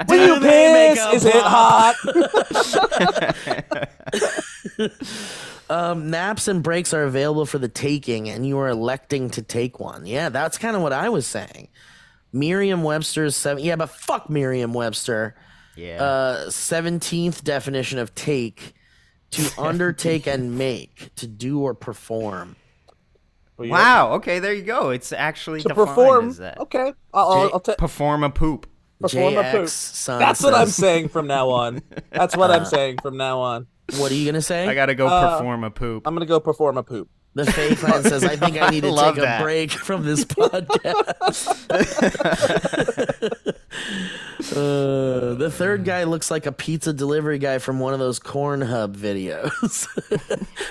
[0.08, 1.96] do you piss, a is it hot?
[5.70, 9.80] Um, naps and breaks are available for the taking, and you are electing to take
[9.80, 10.06] one.
[10.06, 11.68] Yeah, that's kind of what I was saying.
[12.32, 13.64] Merriam-Webster's seven.
[13.64, 15.36] Yeah, but fuck Merriam-Webster.
[15.76, 16.02] Yeah.
[16.02, 18.76] Uh, seventeenth definition of take:
[19.32, 22.56] to undertake and make, to do or perform.
[23.58, 24.14] Well, you wow.
[24.14, 24.90] Okay, there you go.
[24.92, 26.60] It's actually To perform, as that.
[26.60, 26.94] okay.
[27.14, 28.70] I'll, I'll, Jay- I'll ta- Perform a poop.
[29.02, 29.66] perform a poop.
[29.66, 31.82] JX son That's what I'm saying from now on.
[32.12, 33.68] That's what I'm saying from now on.
[33.98, 34.68] What are you gonna say?
[34.68, 36.06] I gotta go Uh, perform a poop.
[36.06, 37.10] I'm gonna go perform a poop.
[37.36, 40.26] The fake man says, I think I need to love take a break from this
[40.26, 41.14] podcast.
[44.52, 48.62] Uh, the third guy looks like a pizza delivery guy from one of those corn
[48.62, 49.52] hub videos.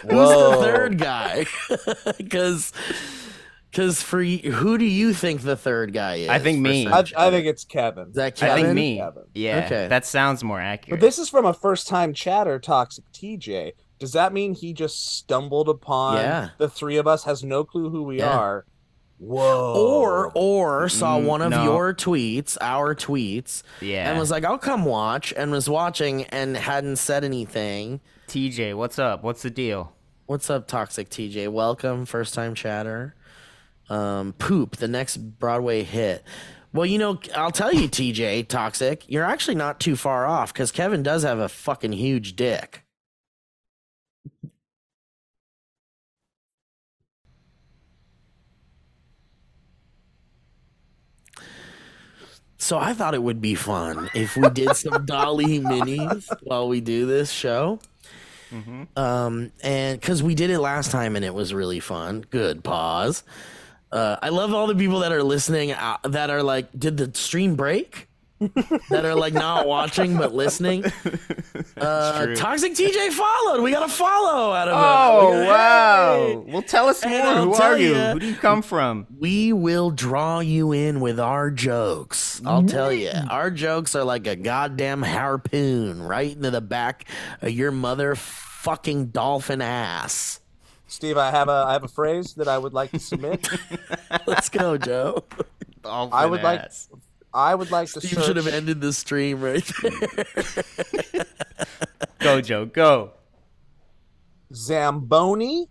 [0.02, 1.46] Who's the third guy?
[2.18, 2.72] Because.
[3.70, 6.28] Because for you, who do you think the third guy is?
[6.30, 6.86] I think me.
[6.88, 8.08] I, I think it's Kevin.
[8.08, 8.52] is that Kevin?
[8.52, 8.96] I think me.
[8.96, 9.24] Kevin.
[9.34, 9.64] Yeah.
[9.66, 9.88] Okay.
[9.88, 10.98] That sounds more accurate.
[10.98, 13.72] But this is from a first time chatter, Toxic TJ.
[13.98, 16.48] Does that mean he just stumbled upon Yeah.
[16.56, 18.38] the three of us, has no clue who we Yeah.
[18.38, 18.64] are,
[19.18, 19.74] Whoa.
[19.76, 21.64] or or saw one of no.
[21.64, 24.10] your tweets, our tweets, Yeah.
[24.10, 28.00] and was like, "I'll come watch," and was watching and hadn't said anything.
[28.28, 29.22] TJ, what's up?
[29.22, 29.92] What's the deal?
[30.26, 31.48] What's up, Toxic TJ?
[31.48, 33.14] Welcome, first time chatter.
[33.88, 36.24] Um, poop, the next Broadway hit.
[36.72, 40.72] Well, you know, I'll tell you, TJ, Toxic, you're actually not too far off because
[40.72, 42.82] Kevin does have a fucking huge dick.
[52.66, 56.80] So I thought it would be fun if we did some DALL-E minis while we
[56.80, 57.78] do this show.
[58.96, 62.24] Um, and because we did it last time and it was really fun.
[62.28, 63.22] Good pause.
[63.92, 67.12] Uh, I love all the people that are listening uh, that are like, did the
[67.14, 68.08] stream break?
[68.38, 70.84] That are like not watching but listening.
[71.78, 72.34] Uh.
[72.36, 73.62] Toxic TJ followed.
[73.62, 74.82] We got a follow out of him.
[74.82, 76.26] Oh We got- wow!
[76.26, 76.36] Hey!
[76.52, 77.22] Well, tell us And more.
[77.26, 77.94] I'll Who are you?
[77.94, 79.06] ya- Who do you come from?
[79.18, 82.40] We will draw you in with our jokes.
[82.46, 87.06] I'll tell you, our jokes are like a goddamn harpoon right into the back
[87.42, 90.40] of your motherfucking dolphin ass.
[90.86, 93.48] Steve, I have a I have a phrase that I would like to submit.
[94.26, 95.24] Let's go, Joe.
[95.84, 96.62] I would like
[97.36, 101.24] I would like to Steve search should have ended the stream right there.
[102.18, 102.64] go, Joe.
[102.64, 103.12] Go.
[104.54, 105.68] Zamboni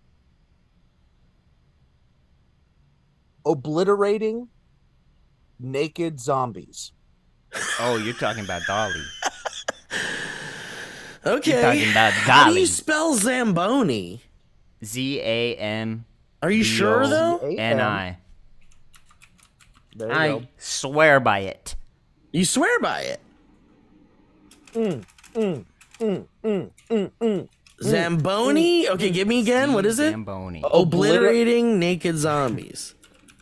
[3.47, 4.47] obliterating
[5.59, 6.91] naked zombies.
[7.79, 9.01] Oh, you're talking about DALL-E.
[11.27, 11.53] Okay.
[11.53, 12.43] You're talking about DALL-E.
[12.43, 14.21] How do you spell Zamboni?
[14.83, 16.05] Z A M
[16.43, 17.39] Are you sure though?
[17.39, 18.19] N I.
[19.95, 20.43] There you I go.
[20.57, 21.75] swear by it.
[22.31, 23.21] You swear by it.
[27.83, 28.87] Zamboni?
[28.89, 29.73] Okay, give me again.
[29.73, 30.11] What is it?
[30.11, 30.63] Zamboni.
[30.71, 32.95] Obliterating naked zombies.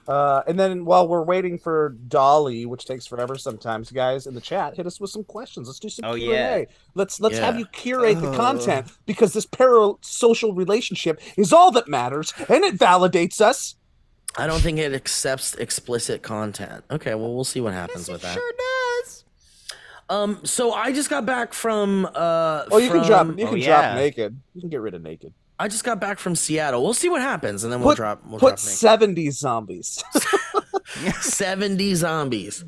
[0.07, 4.41] Uh, and then while we're waiting for DALL-E, which takes forever sometimes, guys in the
[4.41, 5.67] chat, hit us with some questions.
[5.67, 6.59] Let's do some Oh, Q&A.
[6.59, 6.65] yeah.
[6.93, 12.33] Let's let's have you curate the content because this parasocial relationship is all that matters,
[12.49, 13.75] and it validates us.
[14.37, 16.83] I don't think it accepts explicit content.
[16.89, 18.33] Okay, well we'll see what happens with that.
[18.33, 18.51] Sure
[19.03, 19.23] does.
[20.09, 23.57] Um, so I just got back from uh Oh, you can drop you Oh, can
[23.59, 23.65] yeah.
[23.67, 24.39] drop naked.
[24.55, 25.33] You can get rid of naked.
[25.59, 26.83] I just got back from Seattle.
[26.83, 28.59] We'll see what happens and then we'll Put drop we'll put drop naked.
[28.59, 30.03] seventy zombies.
[31.21, 32.65] 70 zombies.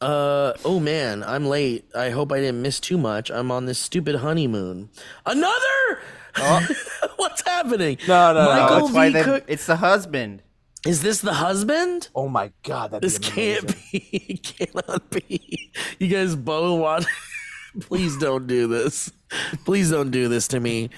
[0.00, 1.84] Uh oh man, I'm late.
[1.94, 3.30] I hope I didn't miss too much.
[3.30, 4.90] I'm on this stupid honeymoon.
[5.24, 6.00] Another?
[7.16, 7.98] What's happening?
[8.08, 8.50] No, no, no.
[8.62, 9.44] Michael That's why they, Cook.
[9.48, 10.42] it's the husband.
[10.86, 12.08] Is this the husband?
[12.14, 13.98] oh my god, that This can't be.
[14.12, 15.70] It cannot be.
[15.98, 17.06] You guys both want.
[17.80, 19.10] Please don't do this.
[19.64, 20.90] Please don't do this to me.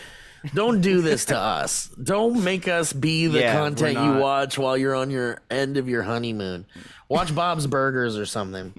[0.54, 1.88] Don't do this to us.
[2.02, 5.88] Don't make us be the Yeah, content you watch while you're on your end of
[5.88, 6.66] your honeymoon.
[7.08, 8.74] Watch Bob's Burgers or something.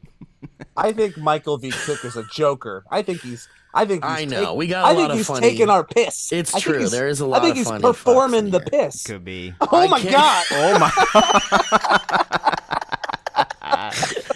[0.77, 1.71] I think Michael V.
[1.71, 2.83] Cook is a joker.
[2.91, 3.47] I think he's.
[3.75, 5.49] I think he's I know, take- we got a I think lot of he's funny-
[5.49, 6.31] taking our piss.
[6.31, 8.67] It's I true, There is a lot think of he's funny fucks performing the here.
[8.85, 9.03] piss.
[9.03, 9.53] Could be.
[9.61, 10.45] Oh I my can't- god!
[10.51, 10.91] Oh my.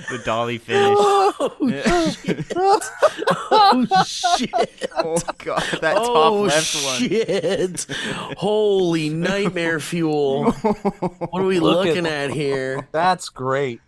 [0.10, 0.98] the DALL-E finish.
[1.00, 1.58] Oh
[2.24, 2.52] shit!
[2.58, 4.90] Oh shit!
[4.98, 7.00] Oh god, that oh, top Oh left one.
[7.00, 7.86] shit!
[8.38, 10.52] Holy nightmare fuel!
[10.52, 12.88] What are we Look looking at here?
[12.92, 13.82] That's great.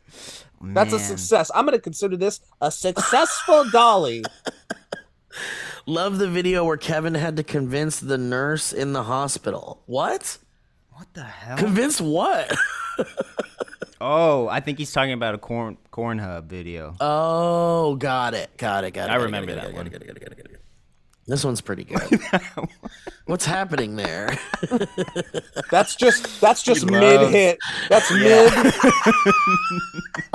[0.63, 1.49] That's a success.
[1.55, 4.23] I'm going to consider this a successful DALL-E.
[5.85, 9.81] Love the video where Kevin had to convince the nurse in the hospital.
[9.85, 10.37] What?
[10.91, 11.57] What the hell?
[11.57, 12.55] Convince what?
[13.99, 16.95] Oh, I think he's talking about a corn corn hub video.
[16.99, 18.55] Oh, got it.
[18.57, 18.91] Got it.
[18.91, 19.13] Got it.
[19.13, 20.57] I got it, remember got it, that got one.
[21.27, 22.19] This one's pretty good.
[23.25, 24.37] What's happening there?
[25.71, 27.57] That's just that's just He mid loves- hit.
[27.89, 28.49] That's Yeah.
[28.63, 28.73] mid.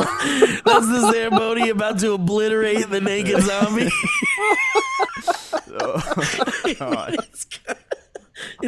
[0.65, 3.91] That's the Zamboni about to obliterate the naked zombie.
[5.81, 7.17] Oh, God.
[7.19, 7.47] It's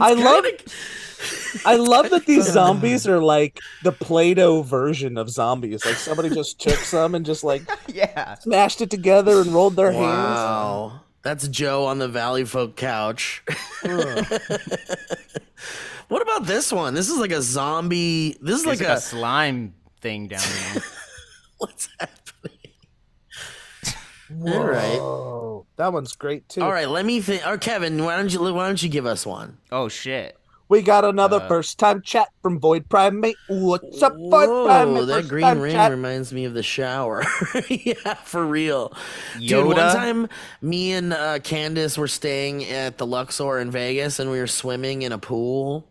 [0.01, 0.63] I love- kinda-
[1.65, 5.85] I love that these zombies are like the Play-Doh version of zombies.
[5.85, 8.35] Like somebody just took some and just like yeah.
[8.35, 10.05] smashed it together and rolled their hands.
[10.05, 11.01] Wow.
[11.29, 13.43] That's Joe on the Valleyfolk couch.
[16.09, 16.95] what about this one?
[16.95, 18.39] This is like a zombie.
[18.41, 18.95] This is like like a.
[18.95, 20.83] a slime thing down there.
[21.59, 22.71] What's happening?
[24.55, 24.99] All right.
[24.99, 26.63] Oh, that one's great too.
[26.63, 27.47] All right, let me think.
[27.47, 29.59] Or oh, Kevin, why don't you why don't you give us one?
[29.71, 30.35] Oh shit.
[30.69, 33.37] We got another Uh, first time chat from Void Primate.
[33.49, 35.07] What's up, Void Whoa, Primate?
[35.07, 35.91] that First green ring chat.
[35.91, 37.25] reminds me of the shower.
[37.71, 38.93] yeah, for real.
[39.39, 40.29] Dude, one time
[40.61, 45.03] me and uh, Candace were staying at the Luxor in Vegas and we were swimming
[45.03, 45.89] in a pool.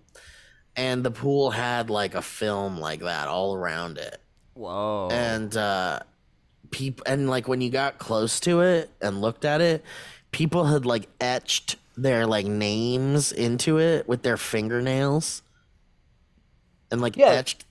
[0.76, 4.22] and the pool had like a film like that all around it.
[4.54, 5.10] Whoa.
[5.12, 6.00] and uh
[6.72, 9.84] people and like when you got close to it and looked at it
[10.32, 15.41] people had like etched their like names into it with their fingernails
[16.91, 17.28] and like Yeah.
[17.32, 17.66] etched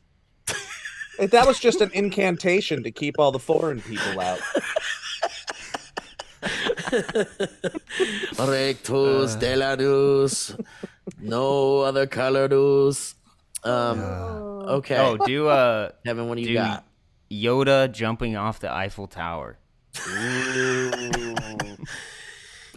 [1.18, 4.38] If that was just an incantation to keep all the foreign people out.
[8.38, 9.38] rectus Uh.
[9.38, 10.56] de la luz
[11.20, 13.14] no other color luz
[13.64, 16.84] um okay oh, do uh kevin what do you got
[17.30, 19.58] Yoda jumping off the Eiffel Tower.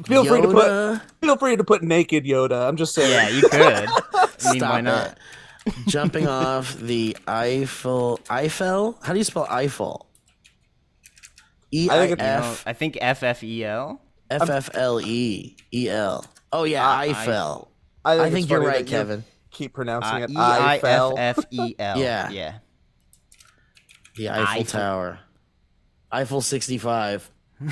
[0.06, 2.68] Feel free to put feel free to put naked Yoda.
[2.68, 3.12] I'm just saying.
[3.12, 3.90] Yeah, you could.
[4.14, 5.18] I mean, Stop why not?
[5.66, 5.74] it.
[5.88, 10.08] jumping off the eiffel eiffel how do you spell eiffel
[11.72, 14.02] E I I think think F I think F F E L.
[14.30, 16.26] F F L E E L.
[16.52, 17.72] Oh yeah, Ah, Eiffel.
[18.06, 19.24] I think, I think you're right, that you Kevin.
[19.52, 21.16] Keep pronouncing Uh, it E I F Eiffel.
[21.18, 22.00] F E L.
[22.00, 22.30] Yeah.
[22.32, 22.54] Yeah.
[24.16, 24.80] The Eiffel, Eiffel.
[24.80, 25.20] Tower.
[26.12, 27.30] Eiffel 65.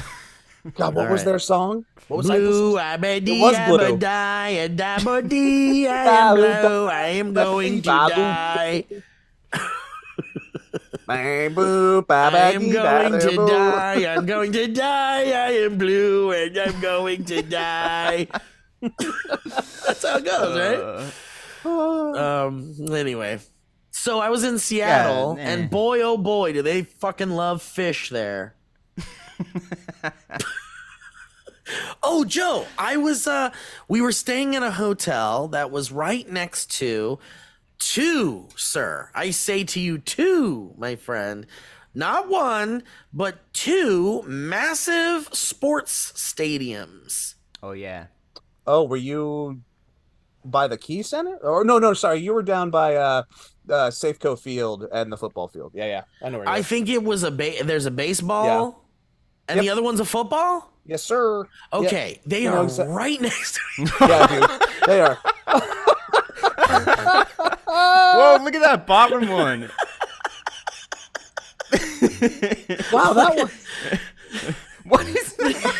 [0.75, 1.25] God, what All was right.
[1.25, 1.85] their song?
[2.07, 3.05] What was Blue, Eiffel?
[3.05, 3.97] I It was blue.
[3.97, 8.85] die, and die, I am blue, I am going to die.
[11.07, 16.57] Bang, boo, ba, I'm going to die, I'm going to die, I am blue, and
[16.57, 18.27] I'm going to die.
[18.81, 21.11] That's how it goes,
[21.65, 21.65] right?
[21.65, 22.73] Um.
[22.93, 23.39] Anyway,
[23.91, 25.43] so I was in Seattle, eh.
[25.43, 28.55] and boy, oh boy, do they fucking love fish there.
[32.03, 33.27] Oh, Joe, I was.
[33.27, 33.51] Uh,
[33.87, 37.19] we were staying in a hotel that was right next to
[37.79, 39.09] two, sir.
[39.13, 41.45] I say to you, two, my friend.
[41.93, 47.35] Not one, but two massive sports stadiums.
[47.63, 48.07] Oh yeah.
[48.67, 49.61] Oh, were you
[50.45, 51.37] by the Key Center?
[51.37, 53.23] Or no, no, sorry, you were down by uh,
[53.69, 55.71] uh Safeco Field and the football field.
[55.73, 56.47] Yeah, yeah, I know where.
[56.47, 58.85] I I think it was a ba- there's a baseball,
[59.47, 59.63] and Yep.
[59.63, 60.71] the other one's a football.
[60.87, 61.43] Yes, sir.
[61.73, 61.79] Yeah.
[61.79, 64.49] Okay, they You are exa- right next to each Yeah, dude,
[64.87, 65.17] they are.
[67.67, 68.37] Whoa!
[68.43, 69.69] Look at that bottom one.
[72.91, 73.49] Wow, that one.
[74.87, 75.75] What is that?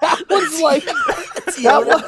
[0.00, 2.04] That one's like that one.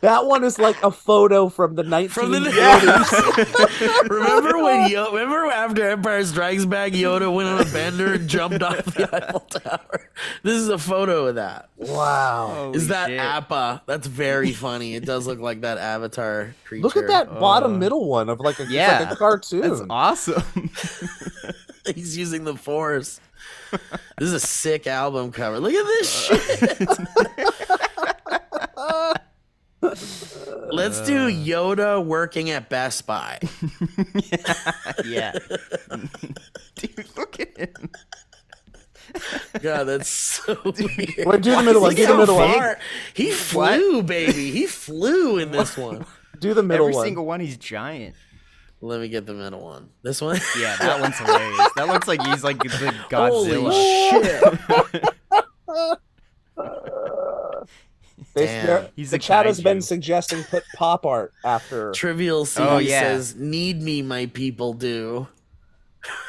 [0.00, 2.10] That one is like a photo from the 1940s.
[2.10, 8.14] From the remember when Yo- remember after Empire Strikes Back, Yoda went on a bender
[8.14, 10.10] and jumped off the Eiffel Tower.
[10.42, 11.70] This is a photo of that.
[11.76, 12.52] Wow.
[12.54, 13.20] Holy Is that shit.
[13.20, 13.82] Appa?
[13.86, 14.94] That's very funny.
[14.94, 16.82] It does look like that Avatar creature.
[16.82, 17.40] Look at that oh.
[17.40, 19.00] bottom middle one of like a, yeah.
[19.00, 19.60] like a cartoon.
[19.62, 20.70] That's awesome.
[21.94, 23.20] He's using the Force.
[24.18, 25.60] This is a sick album cover.
[25.60, 26.88] Look at this shit.
[30.70, 31.30] Let's do uh.
[31.30, 33.38] Yoda working at Best Buy.
[35.04, 35.32] yeah.
[36.76, 37.90] Dude, look at him.
[39.62, 41.26] God, that's so weird.
[41.26, 41.90] Wait, do the middle one.
[41.90, 42.52] Look Do the how middle one.
[42.54, 42.78] far-
[43.14, 44.50] He flew, baby.
[44.50, 46.04] He flew in this one.
[46.40, 47.00] Do the middle Every one.
[47.02, 48.14] Every single one, he's giant.
[48.82, 49.88] Let me get the middle one.
[50.02, 50.38] This one?
[50.58, 51.70] Yeah, that one's hilarious.
[51.76, 52.68] That looks like he's like the
[53.08, 53.70] Godzilla.
[53.70, 55.96] Holy shit.
[56.56, 58.66] They, Damn.
[58.66, 61.92] they're- He's the a chat has been suggesting put pop art after.
[61.94, 63.00] Trivial C Oh, yeah.
[63.00, 65.26] says, Need me, my people do.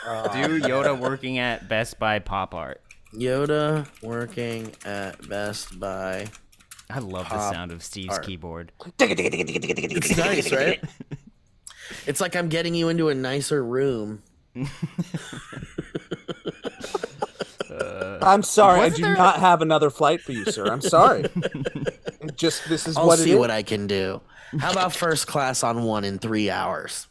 [0.05, 2.81] Uh, do Yoda working at Best Buy pop art.
[3.13, 6.27] Yoda working at Best Buy.
[6.89, 8.25] I love the sound of Steve's art.
[8.25, 8.71] keyboard.
[8.99, 10.81] It's nice, right?
[12.05, 14.21] It's like I'm getting you into a nicer room.
[18.21, 20.65] I'm sorry, I do there- not have another flight for you, sir.
[20.67, 21.25] I'm sorry.
[22.37, 23.37] It just this is I'll what see is.
[23.39, 24.21] what I can do.
[24.59, 27.07] How about first class on one in three hours?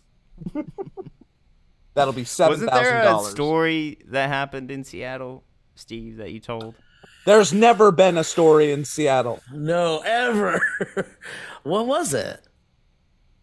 [1.94, 3.30] That'll be seven Wasn't thousand there a dollars.
[3.32, 5.42] story that happened in Seattle,
[5.74, 6.76] Steve, that you told?
[7.24, 9.40] There's never been a story in Seattle.
[9.52, 10.60] No, ever.
[11.64, 12.46] what was it?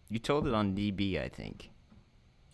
[0.08, 1.70] You told it on DB, I think.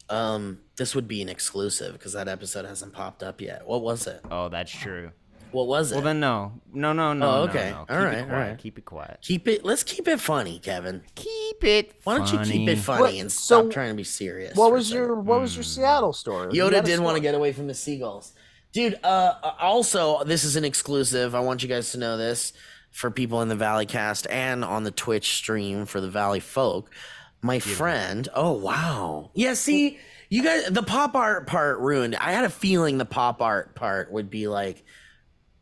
[0.08, 3.64] Um, this would be an exclusive because that episode hasn't popped up yet.
[3.64, 4.22] What was it?
[4.28, 5.12] Oh, that's true.
[5.52, 5.96] What was it?
[5.96, 7.26] Well, then no, no, no, no.
[7.30, 7.70] Oh, okay.
[7.70, 7.78] no.
[7.78, 8.58] All Keep right, it quiet.
[8.58, 9.18] Keep it quiet.
[9.22, 9.64] keep it.
[9.64, 11.02] Let's keep it funny, Kevin.
[11.14, 12.00] Keep it.
[12.04, 14.56] Why don't you keep it funny What- and so stop trying to be serious?
[14.56, 15.14] What was your?
[15.16, 16.52] What was your Seattle story?
[16.52, 18.32] Yoda didn't did want to get away from the seagulls.
[18.72, 21.34] Dude, uh, also, this is an exclusive.
[21.34, 22.52] I want you guys to know this
[22.92, 26.86] for people in the ValleyCast and on the Twitch stream for the Valleyfolk.
[27.42, 29.30] My friend, oh, wow.
[29.34, 29.98] Yeah, see,
[30.28, 32.14] you guys, the pop art part ruined.
[32.16, 34.84] I had a feeling the pop art part would be like,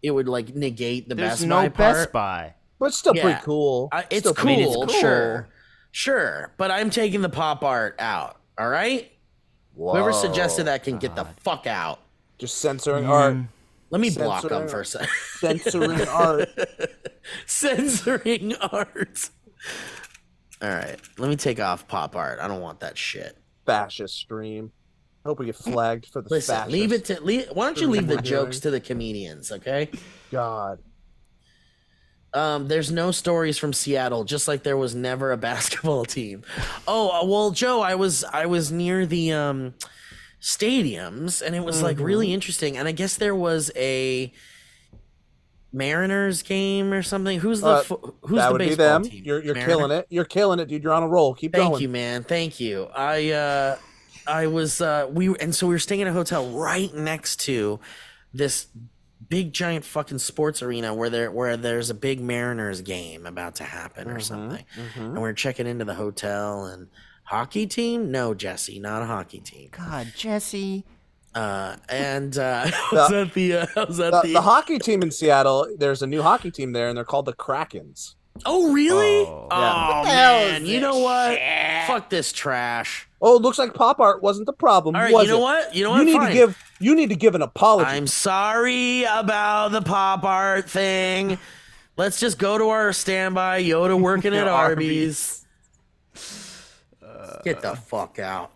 [0.03, 1.95] it would like negate the There's Best no Buy part.
[1.95, 2.55] Best Buy.
[2.79, 3.23] But it's still Yeah.
[3.23, 3.89] pretty cool.
[3.91, 5.01] Uh, it's Still cool, pretty mean, it's cool.
[5.01, 5.49] sure.
[5.91, 8.37] Sure, but I'm taking the pop art out.
[8.59, 9.11] All right.
[9.77, 12.01] Whoever suggested that can get the fuck out.
[12.39, 13.37] Just censoring art,
[13.91, 15.09] Let me block them for a second.
[15.41, 16.49] censoring art.
[17.47, 19.31] Censoring art.
[20.61, 22.39] All right, let me take off pop art.
[22.41, 23.37] I don't want that shit.
[23.67, 24.73] Fascist stream.
[25.27, 27.21] Hope we get flagged for the Listen, leave it to.
[27.21, 29.53] Leave, why don't you leave the jokes to the comedians?
[29.53, 29.91] Okay.
[30.31, 30.79] God.
[32.35, 36.45] Um, there's no stories from Seattle, just like there was never a basketball team.
[36.87, 39.75] Oh uh, well, Joe, I was I was near the um,
[40.41, 42.05] stadiums, and it was like Mm-hmm.
[42.05, 42.77] really interesting.
[42.77, 44.33] And I guess there was a
[45.73, 47.41] Mariners game or something.
[47.41, 47.83] Who's the Uh,
[48.23, 49.03] who's that the would be baseball them.
[49.05, 49.25] team?
[49.25, 50.07] You're you're killing it.
[50.11, 50.83] You're killing it, dude.
[50.83, 51.35] You're on a roll.
[51.35, 51.83] Keep Thank going.
[51.83, 52.25] you, man.
[52.25, 52.89] Thank you.
[52.95, 53.77] I uh
[54.29, 57.81] I was uh we and so we were staying in a hotel right next to
[58.33, 58.67] this
[59.29, 63.65] big giant fucking sports arena where there where there's a big Mariners game about to
[63.65, 64.65] happen or something.
[64.97, 66.89] And we we're checking into the hotel and
[67.25, 68.11] hockey team?
[68.11, 69.71] No, Jesse, not a hockey team.
[69.73, 70.85] God, Jesse.
[71.35, 75.03] Uh and uh I was at the uh, was at The, the, the hockey team
[75.03, 78.15] in Seattle, there's a new hockey team there, and they're called the Krakens.
[78.47, 79.27] Oh really?
[79.27, 79.49] Oh.
[79.51, 81.39] Oh, man, you know what?
[81.87, 83.08] Fuck this trash.
[83.21, 84.95] Oh, it looks like pop art wasn't the problem.
[84.95, 85.43] All right, was you know it?
[85.43, 85.75] what?
[85.75, 85.99] You know what?
[86.01, 86.29] You need Fine.
[86.29, 87.91] to give you need to give an apology.
[87.91, 91.39] I'm sorry about the pop art thing.
[91.97, 93.65] Let's just go to our standby.
[93.65, 95.45] Yoda working at Arby's.
[97.45, 98.53] Get the fuck out.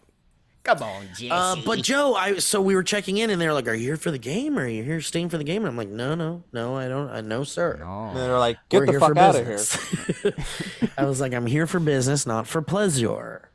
[0.65, 1.29] Come on, Jesse.
[1.31, 3.97] Uh, but Joe, I so we were checking in, and they're like, "Are you here
[3.97, 4.57] for the game?
[4.57, 6.87] Or are you here staying for the game?" And I'm like, "No, no, no, I
[6.87, 7.11] don't.
[7.11, 7.73] I no, sir.
[7.73, 8.15] and no.
[8.15, 9.57] they're like, get We're the here fuck for out of here.
[9.57, 13.51] business." I was like, "I'm here for business, not for pleasure."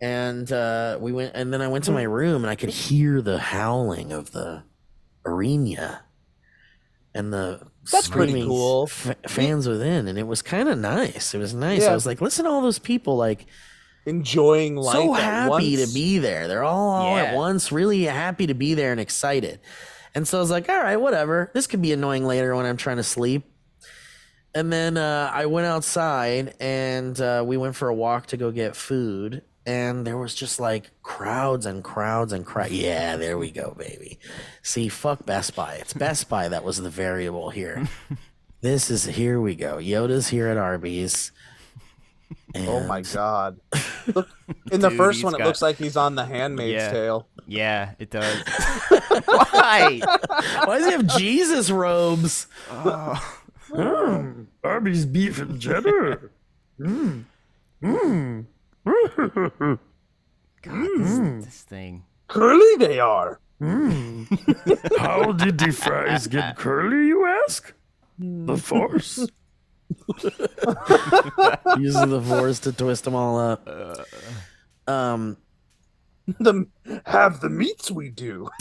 [0.00, 3.22] And uh, we went, and then I went to my room, and I could hear
[3.22, 4.62] the howling of the
[5.24, 6.02] arena
[7.14, 8.88] and the That's pretty cool.
[8.90, 11.34] f- fans within, and it was kind of nice.
[11.34, 11.82] It was nice.
[11.82, 11.92] Yeah.
[11.92, 13.46] I was like, listen to all those people, like
[14.04, 14.94] Enjoying life.
[14.94, 16.46] so happy to be there.
[16.46, 19.60] They're all, all at once, really happy to be there and excited.
[20.14, 21.50] And so I was like, all right, whatever.
[21.54, 23.44] This could be annoying later when I'm trying to sleep.
[24.54, 28.50] And then uh, I went outside and uh, we went for a walk to go
[28.50, 29.42] get food.
[29.66, 32.70] And there was just like crowds and crowds and crowds.
[32.70, 34.18] Yeah, there we go, baby.
[34.62, 35.74] See, fuck Best Buy.
[35.74, 37.88] It's Best Buy that was the variable here.
[38.60, 39.78] this is here we go.
[39.78, 41.32] Yoda's here at Arby's.
[42.56, 43.58] Oh my god!
[44.14, 44.28] Look,
[44.72, 46.90] in the Dude, first he's one, it looks like he's on The Handmaid's Yeah.
[46.90, 47.26] Tale.
[47.46, 48.42] Yeah, it does.
[49.26, 50.00] Why?
[50.64, 52.46] Why does he have Jesus robes?
[52.70, 53.36] Oh.
[53.70, 54.46] Mm, mm.
[54.64, 56.30] Arby's beef and cheddar.
[56.80, 57.24] Mm.
[57.82, 58.46] Mm.
[58.86, 59.78] God,
[60.98, 62.04] this, this thing.
[62.28, 63.40] Curly they are.
[63.60, 67.72] How did the fries get curly, you ask?
[68.18, 69.18] The force.
[71.78, 73.68] Using the force to twist them all up.
[74.86, 75.36] Um.
[76.40, 76.66] The
[77.06, 78.48] have the meats we do.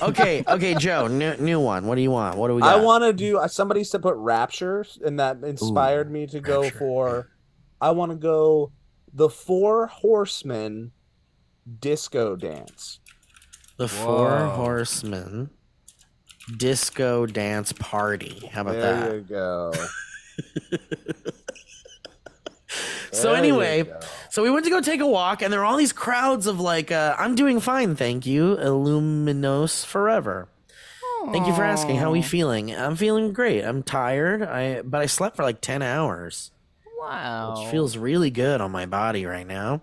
[0.00, 0.42] Okay.
[0.48, 1.06] Okay, Joe.
[1.06, 1.86] New, new one.
[1.86, 2.36] What do you want?
[2.36, 2.76] What do we got?
[2.76, 3.38] I want to do.
[3.38, 6.78] Uh, somebody said put Rapture, and that inspired me to go Rapture.
[6.78, 7.28] for.
[7.80, 8.72] I want to go
[9.12, 10.92] the Four Horsemen
[11.80, 13.00] disco dance.
[13.76, 15.50] the Four Horsemen
[16.56, 18.48] disco dance party.
[18.52, 19.02] How about there that?
[19.08, 19.72] There you go.
[23.12, 23.92] So There anyway,
[24.30, 26.58] so we went to go take a walk, and there are all these crowds of
[26.58, 30.48] like, uh, "I'm doing fine, thank you, Illuminos forever."
[31.30, 31.96] Thank you for asking.
[31.96, 32.74] How are we feeling?
[32.74, 33.62] I'm feeling great.
[33.62, 34.42] I'm tired.
[34.42, 36.50] I but I slept for like ten hours,
[37.08, 37.54] Wow.
[37.60, 39.82] which feels really good on my body right now.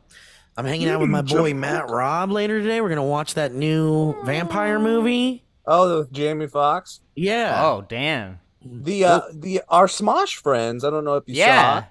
[0.57, 2.81] I'm hanging out with my boy Matt Robb later today.
[2.81, 5.43] We're gonna watch that new vampire movie.
[5.65, 7.01] Oh, the Jamie Foxx.
[7.15, 7.61] Yeah.
[7.63, 8.39] Oh, damn.
[8.65, 10.83] The uh, the our Smosh friends.
[10.83, 11.81] I don't know if you Yeah.
[11.81, 11.85] saw.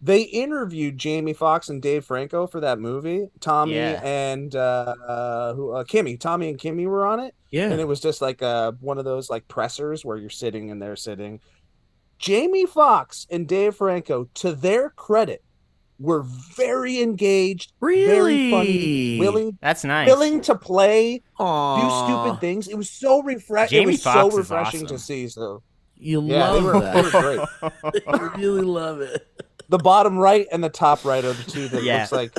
[0.00, 3.28] They interviewed Jamie Foxx and Dave Franco for that movie.
[3.40, 4.00] Tommy Yeah.
[4.04, 7.70] and uh, uh, who uh, Kimmy, Tommy and Kimmy were on it, yeah.
[7.70, 10.80] and it was just like uh, one of those like pressers where you're sitting and
[10.80, 11.40] they're sitting.
[12.18, 15.42] Jamie Foxx and Dave Franco, to their credit,
[15.98, 16.22] were
[16.56, 19.18] very engaged, very funny, Really?
[19.18, 20.08] willing, That's nice.
[20.08, 22.66] willing to play, do Aw, stupid things.
[22.68, 23.76] It was so refreshing.
[23.78, 25.28] It Jamie was so Foxx is refreshing to see.
[25.28, 25.62] So
[25.96, 27.22] You yeah, they love were, they were that.
[27.62, 28.02] great.
[28.08, 29.26] I really love it.
[29.68, 31.98] The bottom right and the top right are the two that Yeah.
[32.00, 32.32] looks like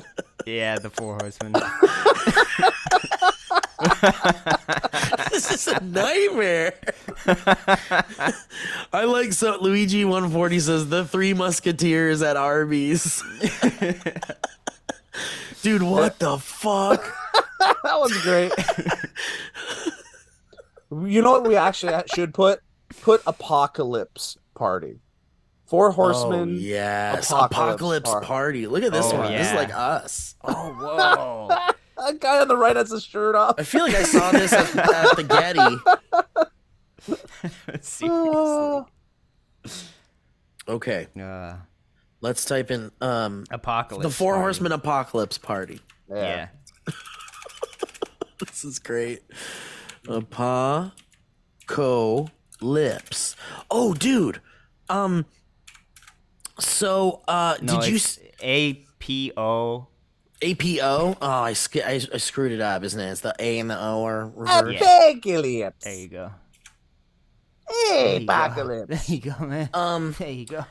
[0.45, 1.53] yeah, the Four Horsemen.
[5.31, 6.73] this is a nightmare.
[8.93, 13.21] I like so Luigi 140 says the three musketeers at Arby's.
[15.61, 17.03] Dude, what the fuck?
[17.59, 18.51] that was great.
[21.09, 22.61] you know what we actually should put?
[23.01, 24.99] Put apocalypse party.
[25.65, 26.49] Four oh, Horsemen.
[26.49, 27.31] Oh, yes.
[27.31, 28.25] Apocalypse Apocalypse, Party.
[28.25, 28.67] Party.
[28.67, 29.31] Look at this Oh, one.
[29.31, 30.35] This is like us.
[30.43, 31.71] Oh, whoa.
[31.97, 33.55] A guy on the right has his shirt off.
[33.57, 35.77] I feel like I saw this at, at the Getty.
[37.81, 38.83] Seriously.
[40.67, 41.55] Okay, Uh,
[42.21, 44.03] let's type in um apocalypse.
[44.03, 44.41] the Four Party.
[44.43, 45.79] Horsemen Apocalypse Party.
[46.09, 46.47] Yeah.
[48.39, 49.21] This is great.
[50.09, 50.91] Apocalypse.
[53.71, 54.41] Oh, dude.
[54.89, 55.25] Um.
[56.59, 57.99] So, uh, No, did you
[58.41, 59.87] A P O?
[60.41, 61.17] APO?
[61.21, 63.09] Oh, I, sk- I I screwed it up, isn't it?
[63.11, 64.81] It's the A and the O are reversed.
[64.81, 65.83] Apocalypse.
[65.83, 66.31] There you go.
[67.69, 68.33] Hey, There you go.
[68.33, 69.07] apocalypse.
[69.07, 69.69] There you go, man.
[69.73, 70.65] Um, There you go.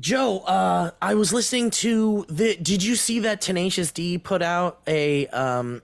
[0.00, 2.56] Joe, uh, I was listening to the.
[2.56, 5.82] Did you see that Tenacious D put out a um,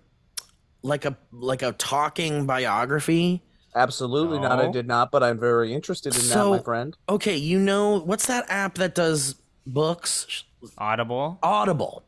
[0.83, 3.43] like a like a talking biography?
[3.73, 4.59] Absolutely not.
[4.59, 6.97] I did not, but I'm very interested in So- that, my friend.
[7.09, 10.43] Okay, you know what's that app that does books?
[10.77, 11.39] Audible.
[11.43, 12.03] Audible.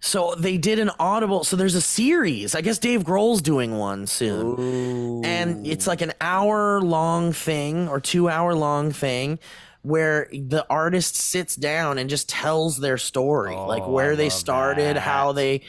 [0.00, 1.42] So they did an Audible.
[1.44, 2.54] So there's a series.
[2.54, 4.46] I guess Dave Grohl's doing one soon.
[4.58, 5.22] Ooh.
[5.24, 9.38] and it's like an hour long thing or two hour long thing
[9.82, 14.28] where the artist sits down and just tells their story like Oh, where I they
[14.28, 15.62] started how they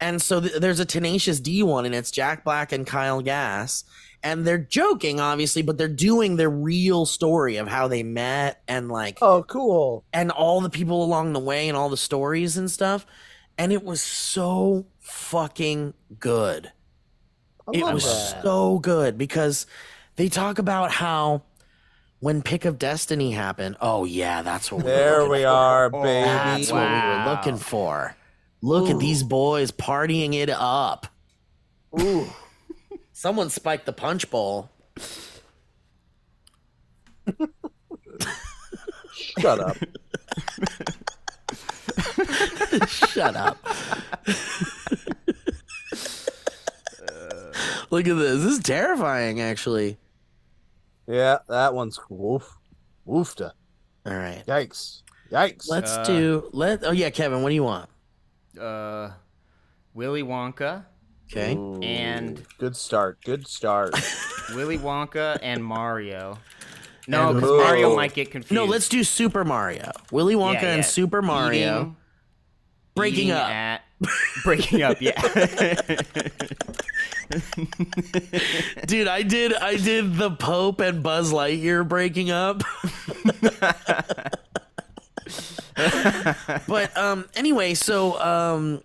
[0.00, 3.84] and so th- there's a tenacious d one and it's jack black and kyle gass
[4.22, 8.90] and they're joking obviously but they're doing their real story of how they met and
[8.90, 10.04] like Oh, cool.
[10.12, 13.06] and all the people along the way and all the stories and stuff
[13.58, 16.72] and it was so fucking good
[17.68, 18.42] I it was that.
[18.42, 19.66] so good because
[20.16, 21.42] they talk about how
[22.20, 25.48] when Pick of Destiny happened, oh yeah, that's what we were There looking we for.
[25.48, 26.24] are, baby.
[26.24, 28.16] That's what we were looking for.
[28.62, 31.06] Look at these boys partying it up.
[32.00, 32.26] Ooh.
[33.12, 34.70] Someone spiked the punch bowl.
[39.12, 39.76] Shut up.
[42.88, 43.58] Shut up.
[47.90, 48.42] Look at this.
[48.42, 49.98] This is terrifying, actually.
[51.06, 52.56] Yeah, that one's woof.
[53.06, 53.52] Woofta.
[54.06, 54.42] All right.
[54.46, 55.02] Yikes.
[55.30, 55.68] Yikes.
[55.68, 57.88] Let's Uh, do let oh yeah, Kevin, what do you want?
[58.58, 59.10] Uh,
[59.92, 60.84] Willy Wonka.
[61.30, 61.54] Okay.
[61.54, 63.18] Ooh, and- good start.
[63.24, 63.94] Good start.
[64.54, 66.38] Willy Wonka and Mario.
[67.06, 67.58] No, because Ooh.
[67.58, 68.54] Mario might get confused.
[68.54, 69.90] No, let's do Super Mario.
[70.10, 70.84] Willy Wonka Yeah, and.
[70.84, 71.80] Super Mario.
[71.80, 71.96] Eating-
[72.96, 73.50] Breaking eating up.
[73.50, 73.82] At,
[74.44, 75.20] breaking up, yeah.
[78.86, 82.62] Dude, I did I did the Pope and Buzz Lightyear breaking up.
[86.68, 88.82] but um anyway, so um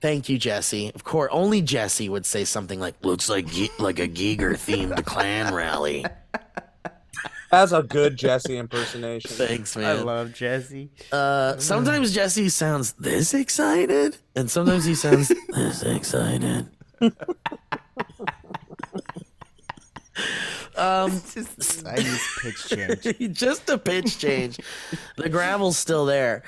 [0.00, 0.92] thank you Jesse.
[0.94, 5.04] Of course, only Jesse would say something like looks like Ge- like a Giger themed
[5.04, 6.04] clan rally.
[7.50, 9.30] That's a good Jesse impersonation.
[9.30, 9.84] Thanks, man.
[9.86, 10.90] I love Jesse.
[11.10, 16.68] Uh sometimes Jesse sounds this excited and sometimes he sounds this excited.
[20.76, 23.32] um Just the tiniest pitch change.
[23.36, 24.58] just a pitch change.
[25.16, 26.42] the gravel's still there.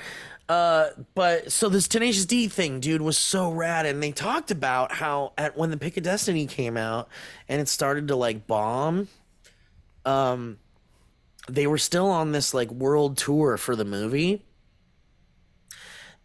[0.49, 4.91] Uh, but so this Tenacious D thing, dude, was so rad, and they talked about
[4.91, 7.07] how at when the Pick of Destiny came out
[7.47, 9.07] and it started to like bomb,
[10.03, 10.57] um,
[11.49, 14.43] they were still on this like world tour for the movie,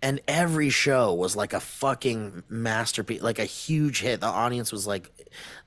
[0.02, 4.20] and every show was like a fucking masterpiece, like a huge hit.
[4.20, 5.10] The audience was like,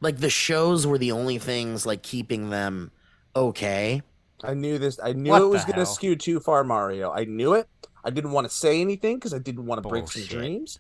[0.02, 2.92] like the shows were the only things like keeping them
[3.36, 4.02] okay.
[4.44, 5.00] I knew this.
[5.04, 7.12] I knew What it was going to skew too far, Mario.
[7.12, 7.68] I knew it.
[8.04, 10.80] I didn't want to say anything because I didn't want to break some dreams.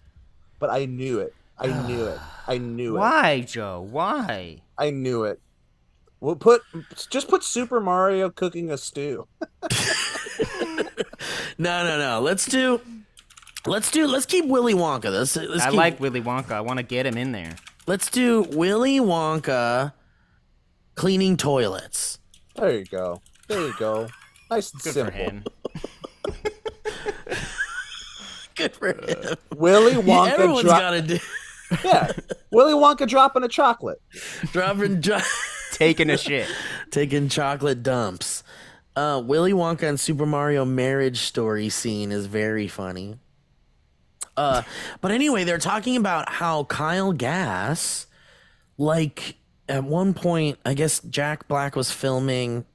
[0.59, 1.34] But I knew it.
[1.57, 2.20] I knew it.
[2.47, 2.99] I knew it.
[2.99, 3.86] Why, Joe?
[3.89, 4.61] Why?
[4.78, 5.41] I knew it.
[6.22, 6.61] We'll put
[7.09, 9.28] just put Super Mario cooking a stew.
[11.57, 12.22] No, no, no.
[12.22, 12.80] Let's do.
[13.65, 14.07] Let's do.
[14.07, 15.11] Let's keep Willy Wonka.
[15.11, 15.36] Let's.
[15.36, 16.51] let's I keep, like Willy Wonka.
[16.53, 17.55] I want to get him in there.
[17.86, 19.91] Let's do Willy Wonka
[20.95, 22.20] cleaning toilets.
[22.55, 23.22] There you go.
[23.49, 24.07] There you go.
[24.49, 25.11] Nice and Good simple.
[25.11, 25.43] for him.
[28.55, 29.36] Good for him.
[29.57, 30.80] Willy Yeah, Wonka everyone's drop.
[30.80, 31.20] got to do
[31.84, 32.11] Yeah,
[32.51, 34.01] Willy Wonka dropping a chocolate.
[34.51, 35.20] dropping, dro-
[35.80, 36.48] Taking a shit.
[36.92, 38.44] taking chocolate dumps.
[38.96, 43.18] Uh, Willy Wonka and Super Mario marriage story scene is very funny.
[44.36, 44.64] Uh,
[45.02, 48.08] but anyway, they're talking about how Kyle Gass,
[48.78, 49.38] like
[49.70, 52.66] at one point, I guess Jack Black was filming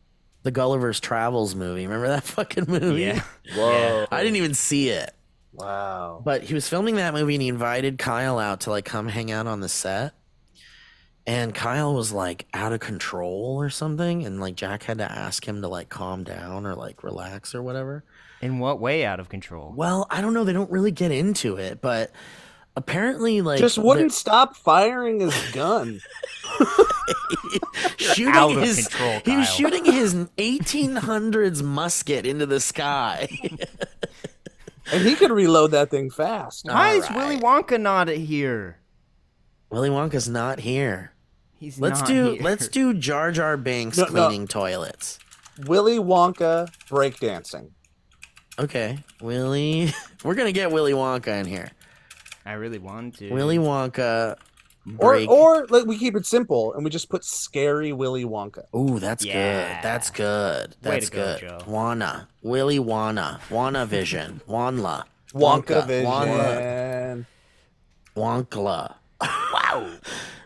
[0.43, 1.87] the Gulliver's Travels movie.
[1.87, 3.03] Remember that fucking movie?
[3.03, 3.23] Yeah.
[3.55, 4.07] Whoa!
[4.11, 5.15] I didn't even see it.
[5.53, 6.23] Wow.
[6.25, 9.31] But he was filming that movie and he invited Kyle out to like come hang
[9.31, 10.15] out on the set.
[11.27, 15.47] And Kyle was like out of control or something, and like Jack had to ask
[15.47, 18.05] him to like calm down or like relax or whatever.
[18.43, 19.73] In what way out of control?
[19.75, 20.45] Well, I don't know.
[20.45, 22.13] They don't really get into it, but
[22.77, 26.01] apparently, like Just wouldn't stop firing his gun.
[27.97, 28.87] shooting out of his.
[28.87, 33.29] control, he was shooting his 1800s musket into the sky.
[34.93, 36.67] and he could reload that thing fast.
[36.67, 37.39] Why is All Willy.
[37.39, 38.79] Wonka not here?
[39.71, 41.14] Willy Wonka's not here.
[41.65, 42.43] He's Let's not do here.
[42.43, 44.11] let's do Jar Jar Binks No, no.
[44.11, 45.19] cleaning toilets.
[45.67, 47.71] Willy Wonka breakdancing.
[48.59, 49.93] Okay, Willy.
[50.25, 51.71] We're gonna get Willy Wonka in here.
[52.45, 53.33] I really want to.
[53.33, 54.37] Willy Wonka.
[54.99, 55.31] Or Break.
[55.31, 58.65] or like we keep it simple and we just put scary Willy Wonka.
[58.77, 59.77] Ooh, that's Yeah.
[59.77, 59.83] good.
[59.83, 60.69] That's good.
[60.71, 61.41] Way That's to go, good.
[61.41, 61.59] Joe.
[61.67, 62.29] Wanna.
[62.43, 63.41] Willy Wana.
[63.49, 64.43] Wana Wanna Vision.
[64.47, 65.05] Wanla.
[65.33, 65.87] Wonka Wanla.
[65.87, 67.27] Vision.
[68.15, 68.95] Wonkla.
[69.21, 69.91] Wow.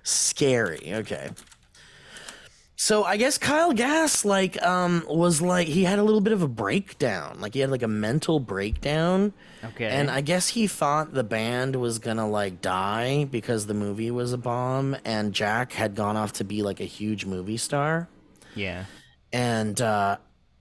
[0.03, 0.93] Scary.
[0.95, 1.31] Okay.
[2.81, 6.43] So I guess Kyle Gass like um was like he had a little bit of
[6.43, 7.39] a breakdown.
[7.41, 9.33] Like he had like a mental breakdown.
[9.65, 9.89] Okay.
[9.89, 14.33] And I guess he thought the band was gonna like die because the movie was
[14.33, 18.09] a bomb and Jack had gone off to be like a huge movie star.
[18.55, 18.85] yeah.
[19.33, 20.19] And uh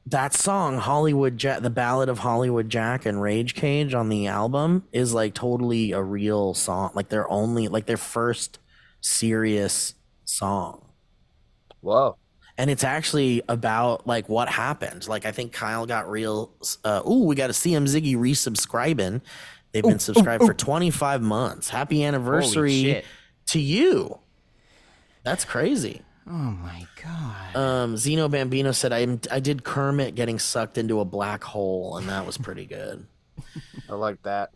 [0.10, 4.86] that song, Hollywood Jack, the Ballad of Hollywood Jack and Rage Kage on the album
[4.94, 6.92] is like totally a real song.
[6.94, 8.60] Like their only, like their first
[9.02, 10.86] serious song.
[11.82, 12.18] Whoa.
[12.58, 15.08] And it's actually about like what happened.
[15.08, 16.52] Like I think Kyle got real.
[16.86, 19.22] Uh, ooh, we got to see him Ziggy resubscribing.
[19.74, 21.70] They've been subscribed for 25 months.
[21.70, 23.04] Happy anniversary
[23.48, 24.20] to you.
[25.24, 26.02] That's crazy.
[26.30, 27.56] Oh my god.
[27.56, 32.10] Um, Zeno Bambino said, I, I did Kermit getting sucked into a black hole, and
[32.10, 33.06] that was pretty good.
[33.90, 34.52] I like that.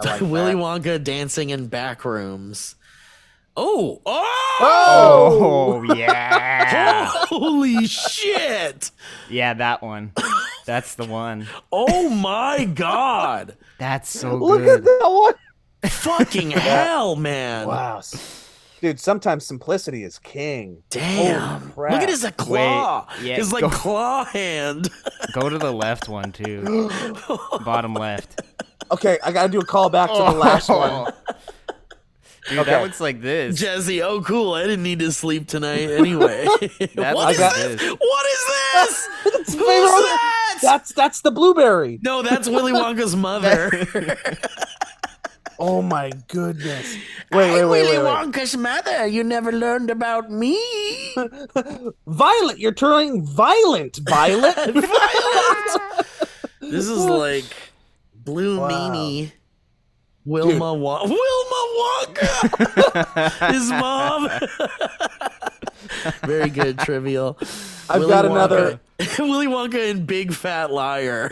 [0.00, 0.60] I like Willy that.
[0.60, 2.76] Wonka dancing in back rooms.
[3.56, 7.06] Oh, oh, oh yeah.
[7.28, 8.90] holy shit.
[9.30, 10.12] yeah, that one.
[10.66, 11.46] That's the one.
[11.70, 13.56] Oh my god.
[13.78, 14.66] That's so Look good.
[14.66, 15.34] Look at that one.
[15.90, 17.68] Fucking hell, man.
[17.68, 18.02] Wow.
[18.84, 20.82] Dude, sometimes simplicity is king.
[20.90, 21.72] Damn.
[21.74, 23.08] Look at his claw.
[23.16, 24.90] Wait, yeah, his like go- claw hand.
[25.32, 26.90] Go to the left one too.
[27.64, 28.42] Bottom left.
[28.90, 30.76] Okay, I gotta do a call back to the last oh.
[30.76, 31.14] one.
[32.50, 32.72] Dude, Okay.
[32.72, 33.58] that one's like this.
[33.58, 34.52] Jesse, oh cool.
[34.52, 36.44] I didn't need to sleep tonight anyway.
[36.94, 37.80] That what looks this?
[37.80, 37.90] this.
[37.90, 39.54] What is this?
[39.54, 40.58] Who's that?
[40.60, 42.00] That's that's the blueberry.
[42.02, 43.70] No, that's Willy Wonka's mother.
[45.58, 46.94] Oh my goodness.
[46.94, 47.00] Wait,
[47.32, 48.10] wait, I'm wait, Willy wait, wait.
[48.10, 49.06] Wonka's mother.
[49.06, 50.58] You never learned about me.
[52.06, 54.56] Violet, you're turning violent, Violet.
[56.60, 57.44] This is like
[58.14, 58.68] Blue Wow.
[58.70, 59.32] Meanie.
[60.24, 61.10] Wilma Wonka.
[61.10, 63.52] Wilma Wonka.
[63.52, 64.30] His mom.
[66.24, 67.36] Very good, trivial.
[67.90, 68.80] I've Willy got Wonka- another.
[69.18, 71.28] Willy Wonka and Big Fat Liar.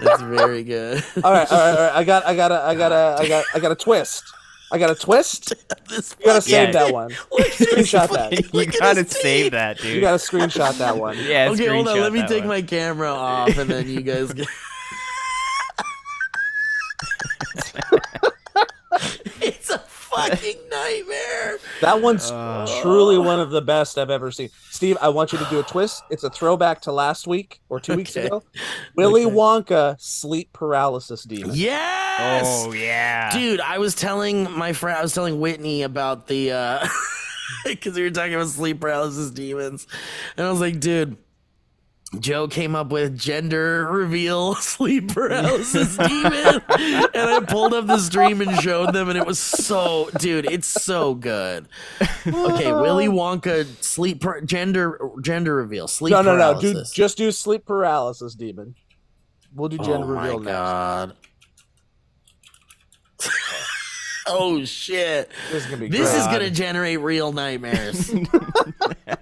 [0.00, 1.02] That's very good.
[1.24, 1.92] All right, all right, all right.
[1.94, 4.22] I got, I got, a, I got, a, I got, I got a twist.
[4.70, 5.54] I got a twist.
[5.88, 6.72] This You gotta save Yeah.
[6.84, 7.10] that one.
[7.10, 8.52] Screenshot that.
[8.52, 9.94] you gotta save that, dude.
[9.94, 11.16] You gotta screenshot that one.
[11.18, 12.00] yeah, Okay, hold on.
[12.00, 12.48] Let me take one.
[12.48, 14.32] my camera off, and then you guys.
[14.32, 14.46] Get...
[20.18, 21.58] it's a fucking nightmare.
[21.80, 22.66] That one's Uh.
[22.82, 24.50] truly one of the best I've ever seen.
[24.70, 26.02] Steve, I want you to do a twist.
[26.10, 28.42] It's a throwback to last week or two weeks ago.
[28.96, 29.34] Willy Okay.
[29.34, 31.50] Wonka sleep paralysis demon.
[31.54, 32.64] Yes.
[32.66, 33.30] Oh yeah.
[33.32, 36.86] Dude, I was telling my friend, I was telling Whitney about the, uh,
[37.64, 39.86] because we were talking about sleep paralysis demons.
[40.36, 41.16] And I was like, dude,
[42.20, 46.62] Joe came up with gender reveal sleep paralysis demon.
[46.70, 50.68] And I pulled up the stream and showed them, and it was so, dude, it's
[50.68, 51.66] so good.
[52.26, 56.26] Okay, Willy Wonka sleep par- gender gender reveal sleep paralysis.
[56.26, 56.60] No, no, no.
[56.60, 56.90] paralysis.
[56.92, 58.76] Do just do sleep paralysis demon.
[59.54, 60.46] We'll do gender oh reveal my next.
[60.46, 61.16] god.
[64.28, 65.30] oh shit.
[65.50, 66.20] This is gonna be This great.
[66.20, 68.12] is gonna generate real nightmares.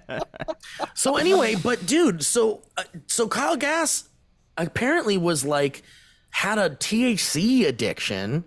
[0.93, 4.09] so anyway, but dude, so uh, so Kyle Gass
[4.57, 5.83] apparently was like
[6.29, 8.43] had a THC addiction.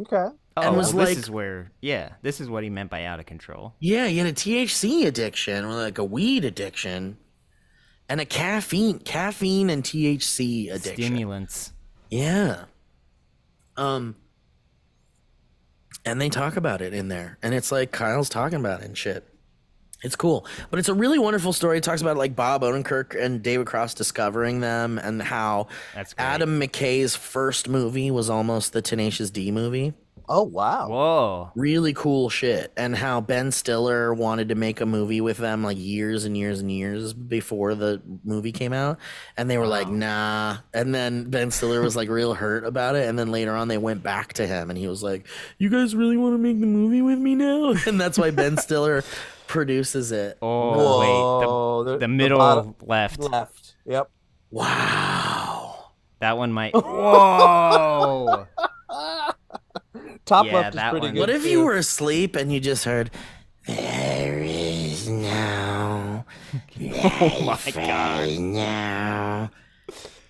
[0.00, 0.28] okay.
[0.56, 3.04] Oh, and was well, like- this is where, yeah, this is what he meant by
[3.04, 3.74] out of control.
[3.78, 7.18] Yeah, he had a THC addiction, or like a weed addiction,
[8.08, 11.04] and a caffeine, caffeine and THC addiction.
[11.04, 11.72] Stimulants.
[12.10, 12.64] Yeah.
[13.76, 14.16] Um.
[16.04, 18.98] And they talk about it in there, and it's like Kyle's talking about it and
[18.98, 19.29] shit.
[20.02, 21.78] It's cool, but it's a really wonderful story.
[21.78, 26.14] It talks about like Bob Odenkirk and David Cross discovering them, and how That's.
[26.16, 29.92] Adam McKay's first movie was almost the Tenacious D movie.
[30.32, 30.88] Oh wow.
[30.88, 31.52] Whoa.
[31.56, 35.76] really cool shit and how ben stiller wanted to make a movie with them like
[35.76, 38.98] years and years and years before the movie came out
[39.36, 43.08] and they were like nah and then ben stiller was like real hurt about it
[43.08, 45.26] and then later on they went back to him and he was like
[45.58, 48.56] you guys really want to make the movie with me now and that's why ben
[48.56, 49.02] stiller
[49.50, 53.18] produces it Oh Whoa, wait, the- the, the the middle bottom- left.
[53.20, 53.74] Left.
[53.84, 54.08] Yep.
[54.50, 55.86] wow
[56.20, 56.72] That one might.
[56.76, 58.46] Whoa.
[60.24, 61.14] Top Yeah, left is pretty one.
[61.14, 61.20] good.
[61.20, 61.48] what if too.
[61.50, 63.10] you were asleep and you just heard
[63.66, 66.24] there is no
[66.80, 68.38] Oh my god.
[68.38, 69.50] now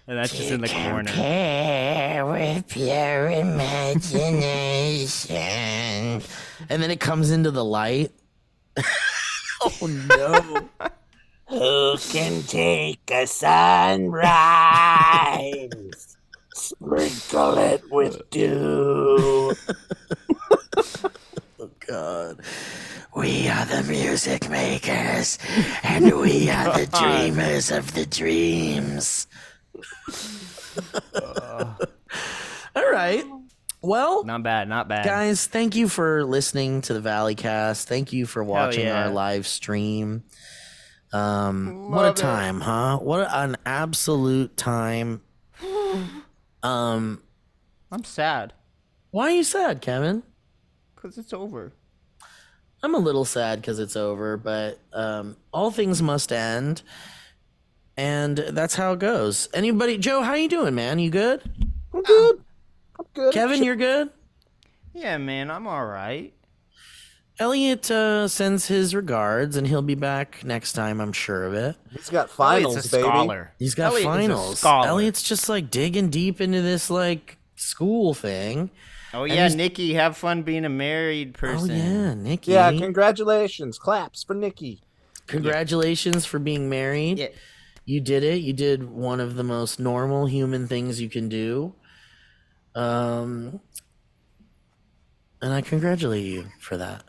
[0.07, 1.05] And that's just in the corner.
[1.11, 3.31] compare with your
[4.71, 5.37] imagination.
[6.69, 8.13] and then it comes into the light.
[9.63, 10.69] oh no.
[11.49, 14.17] Who can take a sunrise?
[16.55, 19.55] Sprinkle it with dew.
[21.63, 22.41] Oh god.
[23.15, 25.39] We are the music makers,
[25.83, 29.27] and we are the oh, dreamers of the dreams.
[31.15, 31.75] Uh.
[32.75, 33.25] All right.
[33.83, 34.69] Well, Not bad.
[34.69, 35.05] Not bad.
[35.05, 39.05] guys thank you for listening to the valley cast thank you for watching yeah.
[39.05, 40.25] our live stream
[41.13, 42.17] um what Love a it.
[42.17, 45.23] time huh what an absolute time
[46.63, 47.23] um
[47.91, 48.53] I'm sad
[49.11, 50.23] why are you sad kevin
[50.95, 51.73] because it's over.
[52.83, 56.83] i'm a little sad because it's over but um all things must end
[57.97, 61.43] and that's how it goes anybody joe how you doing man you good
[61.93, 62.45] I'm good.
[63.17, 63.35] I'm good.
[63.35, 64.11] kevin you're good
[64.93, 65.51] Yeah, man.
[65.51, 66.33] I'm all right.
[67.39, 71.77] elliott uh, sends his regards and he'll be back next time i'm sure of it
[71.91, 73.03] He's got finals, Elliott's a baby.
[73.09, 73.53] scholar.
[73.59, 74.65] He's got Elliott is a finals.
[74.65, 78.71] Elliott's just like digging deep into this like school thing.
[79.13, 81.71] Oh yeah, Nikki, have fun being a married person.
[81.73, 82.53] Oh yeah, Nikki.
[82.53, 83.77] Yeah, congratulations.
[83.77, 84.83] Claps for Nikki.
[85.27, 87.19] Congratulations for being married.
[87.19, 87.29] Yeah.
[87.85, 88.37] You did it.
[88.43, 91.75] You did one of the most normal human things you can do.
[92.75, 93.61] Um
[95.43, 97.05] and I congratulate you for that.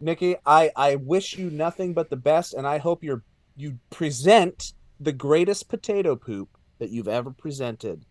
[0.00, 3.22] Nikki, I, I wish you nothing but the best, and I hope you're
[3.56, 6.48] you present the greatest potato poop
[6.78, 8.04] that you've ever presented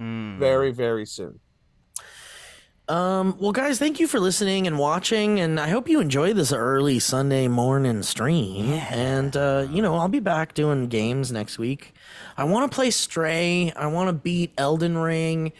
[0.00, 0.38] Mm.
[0.38, 1.40] very, very soon.
[2.88, 6.52] Um, well, guys, thank you for listening and watching, and I hope you enjoy this
[6.52, 8.74] early Sunday morning stream.
[8.90, 11.94] And uh, you know, I'll be back doing games next week.
[12.36, 13.72] I want to play Stray.
[13.74, 15.52] I want to beat Elden Ring.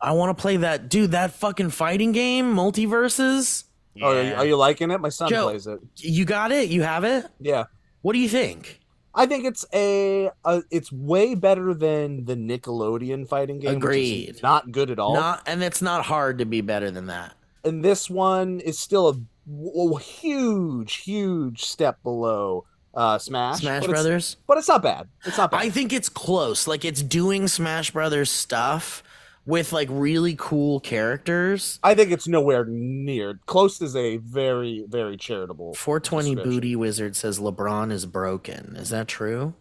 [0.00, 1.10] I want to play that dude.
[1.12, 3.64] That fucking fighting game, MultiVersus.
[4.02, 5.00] Oh, are you, are you liking it?
[5.00, 5.48] My son Joe.
[5.50, 5.80] plays it.
[5.96, 6.70] You got it.
[6.70, 7.26] You have it.
[7.40, 7.64] Yeah,
[8.02, 8.78] What do you think?
[9.14, 13.76] I think it's a, a it's way better than the Nickelodeon fighting game.
[13.76, 14.40] Agreed.
[14.42, 15.14] not good at all.
[15.14, 17.34] Not, and it's not hard to be better than that.
[17.64, 19.14] and this one is still a,
[19.50, 23.58] w- huge, huge step below uh, Smash.
[23.60, 24.36] Smash but it's- Brothers.
[24.46, 25.08] but it's not bad.
[25.24, 25.60] It's not bad.
[25.60, 26.66] I think it's close.
[26.68, 29.02] Like it's doing Smash Brothers stuff
[29.50, 31.78] with like really cool characters.
[31.82, 33.40] I think it's nowhere near.
[33.46, 35.74] Close is a very, very charitable.
[35.74, 36.36] 420.
[36.36, 38.76] Booty Wizard says LeBron is broken.
[38.76, 39.54] Is that true?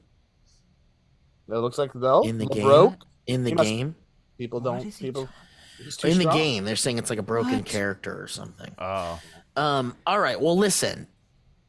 [1.49, 2.63] It looks like though In the game?
[2.63, 2.93] broke.
[3.27, 3.95] In the must- game?
[4.37, 4.97] People don't.
[4.97, 5.27] People.
[5.83, 7.65] he's too In the game, they're saying it's like a broken What?
[7.65, 8.73] character or something.
[8.77, 9.19] Oh.
[9.57, 10.39] Um, all right.
[10.39, 11.07] Well, listen.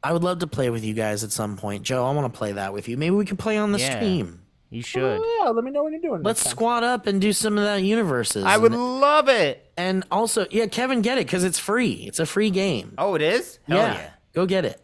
[0.03, 1.83] I would love to play with you guys at some point.
[1.83, 2.97] Joe, I want to play that with you.
[2.97, 3.97] Maybe we can play on the Yeah.
[3.97, 4.40] stream.
[4.71, 5.19] You should.
[5.21, 6.23] Oh, yeah, let me know when you're doing.
[6.23, 8.45] Let's squat up and do some of that universes.
[8.45, 9.69] I would And, love it.
[9.75, 12.05] and also, yeah, Kevin, get it because it's free.
[12.07, 12.93] It's a free game.
[12.97, 13.59] Oh, it is?
[13.67, 14.09] Hell yeah, yeah.
[14.33, 14.81] go get it.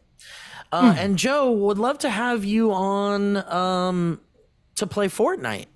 [0.73, 4.19] Uh, and Joe would love to have you on um,
[4.75, 5.67] to play Fortnite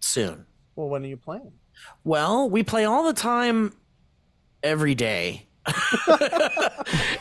[0.00, 0.44] soon.
[0.76, 1.52] Well, when are you playing?
[2.04, 3.74] Well, we play all the time,
[4.62, 5.46] every day.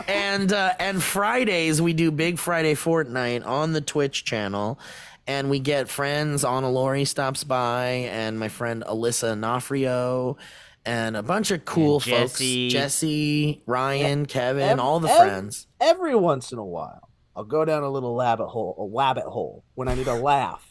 [0.07, 4.79] and uh, and Fridays we do Big Friday Fortnite on the Twitch channel,
[5.27, 6.43] and we get friends.
[6.45, 10.37] Anna Lori stops by, and my friend Alyssa Nafrio,
[10.85, 12.31] and a bunch of cool And folks.
[12.39, 12.69] Jesse.
[12.69, 15.67] Jesse, Ryan, Kevin, ev- all the ev- friends.
[15.79, 19.63] Every once in a while, I'll go down a little rabbit hole, a rabbit hole
[19.75, 20.67] when I need a laugh,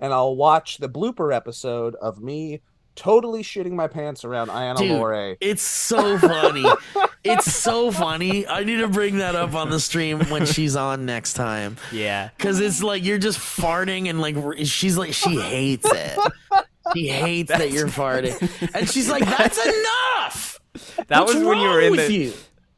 [0.00, 2.62] and I'll watch the blooper episode of me
[2.94, 5.36] totally shitting my pants around Iana Dude, Lore.
[5.40, 6.64] It's so funny.
[7.24, 8.46] it's so funny.
[8.46, 11.76] I need to bring that up on the stream when she's on next time.
[11.92, 12.30] Yeah.
[12.38, 16.18] Cause it's like you're just farting and like she's like she hates it.
[16.94, 18.34] She hates that you're farting,
[18.74, 20.60] and she's like, "That's enough."
[21.06, 22.12] That What's was when you were in the.
[22.12, 22.32] you.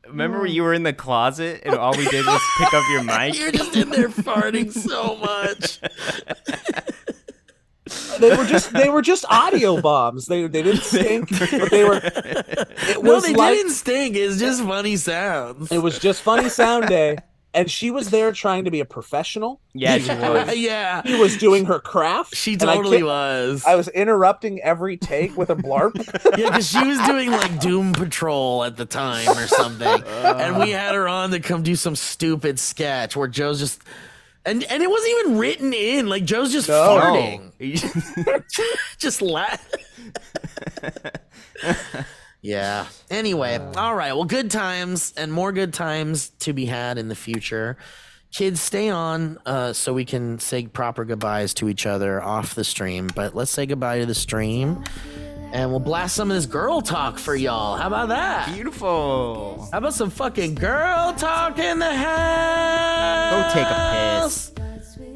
[0.07, 3.03] Remember when you were in the closet and all we did was pick up your
[3.03, 3.35] mic?
[3.39, 5.81] You're just in there farting so much.
[8.19, 10.27] They were just they were just audio bombs.
[10.27, 12.01] They they didn't stink, but they were.
[12.03, 14.17] It No, was they like didn't stink.
[14.17, 15.71] It's just funny sounds.
[15.73, 17.19] it was just funny sound day,
[17.53, 19.61] and she was there trying to be a professional.
[19.75, 20.57] Yeah, she was.
[20.57, 21.03] yeah.
[21.05, 22.35] She was doing her craft.
[22.35, 23.65] She and I totally kept- was.
[23.67, 25.95] I was interrupting every take with a blarp.
[26.39, 30.71] Yeah, because she was doing like Doom Patrol at the time or something, and we
[30.71, 33.83] had her on to come do some stupid sketch where Joe's just,
[34.47, 36.07] and and it wasn't even written in.
[36.09, 36.75] Like Joe's just No.
[36.75, 37.53] farting,
[38.99, 39.67] just laugh.
[42.43, 42.87] yeah.
[43.11, 44.13] Anyway, all right.
[44.13, 47.77] Well, good times and more good times to be had in the future.
[48.33, 52.65] Kids, stay on uh, so we can say proper goodbyes to each other off the
[52.65, 53.09] stream.
[53.15, 54.83] But let's say goodbye to the stream.
[55.55, 57.77] And we'll blast some of this girl talk for y'all.
[57.77, 58.53] How about that?
[58.53, 59.69] Beautiful.
[59.71, 63.55] How about some fucking girl talk in the house?
[63.55, 64.51] Go take a piss.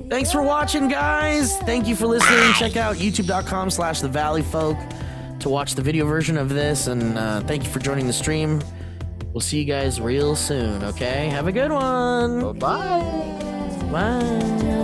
[0.08, 1.58] Thanks for watching, guys.
[1.58, 2.52] Thank you for listening.
[2.54, 6.86] Check out youtube.com slash the Valleyfolk to watch the video version of this.
[6.86, 8.62] And uh, thank you for joining the stream.
[9.32, 11.28] We'll see you guys real soon, okay?
[11.30, 12.56] Have a good one.
[12.60, 13.88] Bye.
[13.90, 14.77] Bye.